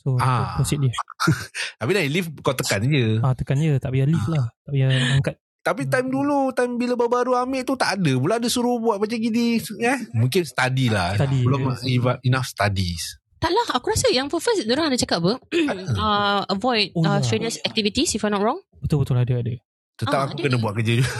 So, 0.00 0.16
Ah. 0.16 0.56
proceed 0.58 0.80
dia. 0.80 0.90
Tapi 1.78 1.90
dah 1.92 2.02
lift 2.08 2.32
kau 2.40 2.50
tekan 2.50 2.82
je. 2.82 3.20
Ah, 3.20 3.30
tekan 3.30 3.60
je. 3.60 3.76
Tak 3.76 3.92
payah 3.92 4.08
lift 4.08 4.26
lah. 4.26 4.48
Tak 4.64 4.70
payah 4.72 4.88
angkat. 5.14 5.36
Tapi 5.66 5.82
time 5.84 6.06
dulu, 6.06 6.54
time 6.54 6.78
bila 6.78 6.94
baru-baru 6.94 7.34
ambil 7.36 7.62
tu 7.62 7.74
tak 7.74 7.98
ada. 7.98 8.12
Pula 8.14 8.38
ada 8.38 8.46
suruh 8.46 8.78
buat 8.78 9.02
macam 9.02 9.18
gini. 9.18 9.58
Eh? 9.58 9.98
Mungkin 10.14 10.46
study 10.46 10.86
lah. 10.86 11.18
Study, 11.18 11.42
Belum 11.42 11.74
eva- 11.82 12.22
enough 12.22 12.46
studies. 12.46 13.18
Tak 13.36 13.50
lah 13.50 13.76
Aku 13.76 13.92
rasa 13.92 14.08
yang 14.08 14.32
first 14.32 14.64
Diorang 14.64 14.88
ada 14.88 14.96
cakap 14.96 15.20
apa 15.20 15.36
uh, 16.00 16.40
Avoid 16.48 16.96
Oh, 16.96 17.04
uh, 17.04 17.20
ya. 17.20 17.20
strenuous 17.20 17.60
activities 17.60 18.16
If 18.16 18.24
I'm 18.24 18.32
not 18.32 18.40
wrong 18.40 18.64
Betul-betul 18.80 19.12
ada 19.18 19.28
ada. 19.28 19.52
Tetap 19.92 20.08
Ah, 20.14 20.24
aku 20.24 20.40
ada 20.40 20.48
kena 20.48 20.56
buat 20.56 20.72
kerja 20.72 20.92
juga. 20.96 21.12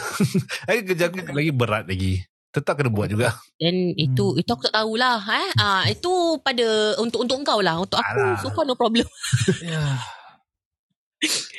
Lagi 0.64 0.80
kerja 0.88 1.04
aku 1.08 1.16
lagi 1.28 1.52
berat 1.52 1.84
lagi. 1.84 2.24
Tetap 2.48 2.72
kena 2.72 2.88
buat 2.88 3.08
juga. 3.08 3.36
Dan 3.56 3.92
itu 3.92 4.32
itu 4.34 4.48
aku 4.48 4.64
tak 4.64 4.76
tahulah 4.76 5.20
eh. 5.28 5.48
Ah 5.56 5.84
itu 5.84 6.08
pada 6.40 6.64
untuk 6.96 7.20
untuk 7.20 7.36
engkau 7.36 7.60
lah. 7.60 7.76
Untuk 7.76 8.00
aku 8.00 8.16
Alah. 8.16 8.36
so 8.36 8.48
far 8.48 8.64
no 8.64 8.72
problem. 8.72 9.04
Ya. 9.60 10.00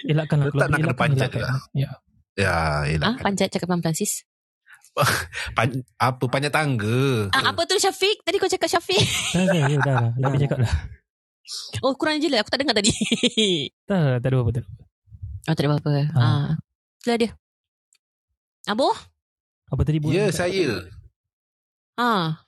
Elakkan 0.06 0.41
lah. 0.41 0.50
Tetap 0.50 0.67
nak 0.69 0.80
kena 0.80 0.95
panjat 0.95 1.30
elakkan. 1.30 1.58
Ya. 1.73 1.89
Ya, 2.38 2.54
Ah 2.54 2.82
yelah. 2.86 3.17
panjat 3.17 3.50
cakap 3.50 3.65
pelan 3.65 3.82
Francis. 3.82 4.21
Pan, 5.58 5.69
apa, 5.97 6.23
panjat 6.30 6.54
tangga. 6.54 7.34
Ah 7.34 7.54
apa 7.54 7.65
tu 7.65 7.78
Syafiq? 7.78 8.21
Tadi 8.21 8.38
kau 8.38 8.50
cakap 8.50 8.69
Syafiq. 8.69 9.02
Dah, 9.34 9.45
dah, 9.45 9.62
ya, 9.65 9.78
dah, 9.82 9.95
dah. 9.97 10.12
Lagi 10.21 10.38
cakap 10.45 10.58
lah. 10.62 10.73
Oh 11.82 11.93
kurang 11.97 12.19
je 12.19 12.28
lah 12.30 12.43
aku 12.43 12.52
tak 12.54 12.62
dengar 12.62 12.76
tadi. 12.78 12.91
Tak, 13.89 14.19
tak 14.21 14.30
ada 14.30 14.36
apa-apa. 14.38 14.62
oh 15.47 15.54
tak 15.56 15.63
ada 15.63 15.69
apa-apa. 15.73 15.91
Ah. 16.13 16.19
Ah. 16.19 16.47
Itulah 17.02 17.17
dia. 17.17 17.30
Abo? 18.67 18.91
Apa 19.71 19.82
tadi 19.88 19.97
buat? 20.04 20.12
Ya, 20.12 20.28
saya. 20.30 20.86
Ah. 21.95 22.46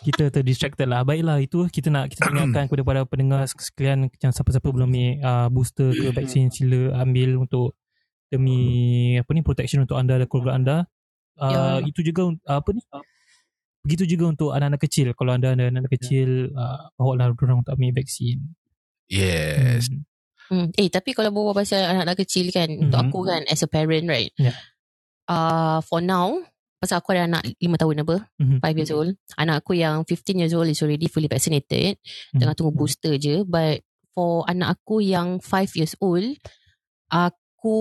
Kita 0.00 0.32
terdistracted 0.32 0.88
lah. 0.88 1.04
Baiklah 1.04 1.38
itu 1.44 1.68
kita 1.68 1.92
nak 1.92 2.08
kita 2.12 2.24
ingatkan 2.32 2.66
kepada 2.68 2.82
para 2.84 3.00
pendengar 3.04 3.44
sekalian 3.46 4.08
yang 4.20 4.32
siapa-siapa 4.32 4.68
belum 4.68 4.88
ambil 4.88 5.10
uh, 5.20 5.48
booster 5.52 5.92
ke 5.92 6.08
vaksin 6.16 6.48
sila 6.48 6.96
ambil 7.04 7.36
untuk 7.44 7.76
demi 8.30 9.18
apa 9.18 9.30
ni 9.34 9.42
protection 9.42 9.82
untuk 9.84 9.98
anda 9.98 10.16
dan 10.16 10.26
keluarga 10.30 10.52
anda. 10.56 10.76
Uh, 11.40 11.80
Ya. 11.80 11.88
Itu 11.88 12.00
juga 12.04 12.30
uh, 12.32 12.58
apa 12.60 12.68
ni? 12.72 12.80
Begitu 13.80 14.04
juga 14.16 14.28
untuk 14.28 14.52
anak-anak 14.52 14.80
kecil. 14.84 15.16
Kalau 15.16 15.32
anda 15.32 15.56
ada 15.56 15.72
anak 15.72 15.88
kecil, 15.88 16.52
uh, 16.52 16.92
bawa 17.00 17.12
lah 17.16 17.26
orang 17.32 17.64
untuk 17.64 17.72
ambil 17.80 17.96
vaksin. 17.96 18.44
Yes. 19.08 19.88
Hmm. 19.88 20.04
Hmm. 20.50 20.68
Eh 20.76 20.90
tapi 20.92 21.14
kalau 21.16 21.32
berbual 21.32 21.56
pasal 21.64 21.86
anak-anak 21.86 22.26
kecil 22.26 22.50
kan 22.52 22.68
untuk 22.68 22.98
Mhm. 22.98 23.06
aku 23.08 23.18
kan 23.24 23.40
as 23.48 23.62
a 23.64 23.68
parent 23.70 24.04
right. 24.10 24.34
Ya. 24.36 24.52
Uh, 25.30 25.78
for 25.86 26.02
now 26.02 26.42
pasal 26.80 26.98
aku 26.98 27.12
ada 27.12 27.28
anak 27.28 27.44
5 27.60 27.76
tahun 27.76 28.02
apa? 28.02 28.16
Mhm. 28.40 28.58
5 28.64 28.76
years 28.80 28.90
old. 28.90 29.12
Anak 29.36 29.60
aku 29.60 29.76
yang 29.76 30.00
15 30.02 30.40
years 30.40 30.56
old 30.56 30.66
is 30.66 30.80
already 30.80 31.06
fully 31.06 31.28
vaccinated. 31.28 32.00
Hmm. 32.32 32.40
Tengah 32.40 32.54
tunggu 32.56 32.72
booster 32.72 33.20
je. 33.20 33.44
But 33.44 33.84
for 34.10 34.48
anak 34.48 34.80
aku 34.80 35.04
yang 35.04 35.38
5 35.38 35.76
years 35.76 35.92
old, 36.00 36.24
aku 37.12 37.76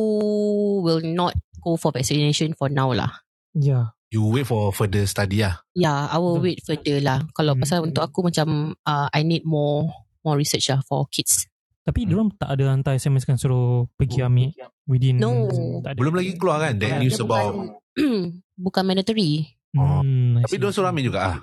will 0.83 0.99
not 1.01 1.31
go 1.63 1.79
for 1.79 1.95
vaccination 1.95 2.51
for 2.53 2.67
now 2.67 2.91
lah. 2.91 3.23
Ya. 3.55 3.95
You 4.09 4.25
wait 4.25 4.49
for 4.49 4.73
further 4.73 5.05
study 5.05 5.45
lah. 5.45 5.61
Yeah, 5.77 6.09
I 6.09 6.17
will 6.17 6.41
wait 6.41 6.65
further 6.65 6.97
lah. 6.99 7.23
Kalau 7.31 7.53
Hmm. 7.53 7.61
pasal 7.61 7.85
untuk 7.85 8.01
aku 8.01 8.25
macam 8.25 8.73
uh, 8.83 9.07
I 9.13 9.21
need 9.21 9.45
more 9.45 9.85
more 10.25 10.35
research 10.35 10.67
lah 10.67 10.81
for 10.83 11.05
kids. 11.07 11.45
Tapi 11.85 12.09
diorang 12.09 12.33
tak 12.35 12.57
ada 12.57 12.73
hantar 12.73 12.97
SMS 12.97 13.23
kan 13.23 13.37
suruh 13.37 13.85
pergi 13.95 14.21
ambil 14.21 14.49
within 14.85 15.21
No. 15.21 15.45
tak 15.81 15.93
ada. 15.93 15.97
Belum 15.97 16.13
lagi 16.13 16.33
keluar 16.35 16.57
kan 16.59 16.73
that 16.77 16.89
Tak 16.89 17.01
news 17.01 17.17
about 17.21 17.53
bukan, 18.59 18.83
mandatory. 18.83 19.55
Hmm, 19.71 20.37
I 20.37 20.43
Tapi 20.43 20.55
see. 20.55 20.59
dia 20.59 20.69
suruh 20.69 20.89
ambil 20.91 21.05
juga 21.07 21.19
ah. 21.23 21.35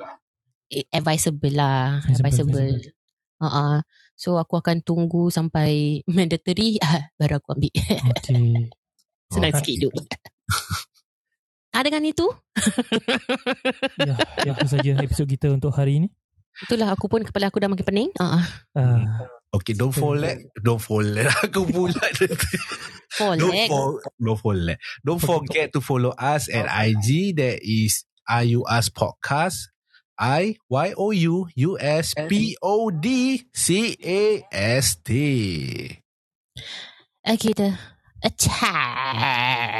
Eh, 0.69 0.85
Advisable 0.91 1.55
lah. 1.55 2.03
Advisable, 2.05 2.59
Advisable. 2.59 2.93
Uh-uh. 3.39 3.75
So 4.17 4.35
aku 4.37 4.59
akan 4.59 4.81
tunggu 4.81 5.29
sampai 5.31 6.01
mandatory 6.11 6.77
ah, 6.81 7.09
baru 7.17 7.39
aku 7.41 7.57
ambil. 7.57 7.73
Okay. 7.73 8.69
Senang 9.33 9.53
Oh. 9.53 9.59
sikit 9.59 9.73
hidup. 9.75 9.93
ah, 11.75 11.83
dengan 11.83 12.03
itu, 12.07 12.27
ya, 14.01 14.15
ya 14.43 14.53
itu 14.55 14.67
saja 14.71 14.91
episod 15.03 15.27
kita 15.27 15.51
untuk 15.51 15.75
hari 15.75 15.99
ini. 15.99 16.09
itulah 16.57 16.89
aku 16.89 17.05
pun 17.05 17.21
kepala 17.21 17.53
aku 17.53 17.61
dah 17.61 17.69
makin 17.69 17.85
pening. 17.85 18.11
Uh, 18.17 18.41
Uh, 18.73 19.05
Okay, 19.55 19.73
don't 19.73 19.93
forget, 19.95 20.39
don't 20.63 20.83
forget. 20.83 21.31
Aku 21.45 21.65
pula. 21.71 22.03
for 23.15 23.37
don't, 23.37 23.69
for, 23.69 24.03
don't 24.19 24.41
forget. 24.41 24.79
Don't 25.05 25.23
forget 25.23 25.73
to 25.73 25.81
follow 25.81 26.11
us 26.19 26.49
at 26.53 26.67
IG. 26.67 27.37
That 27.37 27.63
is 27.63 28.05
IUS 28.29 28.91
Podcast. 28.91 29.71
I 30.19 30.57
Y 30.69 30.95
O 30.97 31.11
U 31.13 31.47
U 31.55 31.79
S 31.79 32.15
P 32.29 32.57
O 32.63 32.91
D 32.91 33.45
C 33.53 33.97
A 34.01 34.43
S 34.51 34.97
T. 35.05 35.15
Okay, 37.21 37.53
dah. 37.53 37.77
A 38.25 38.31
ciao. 38.33 39.77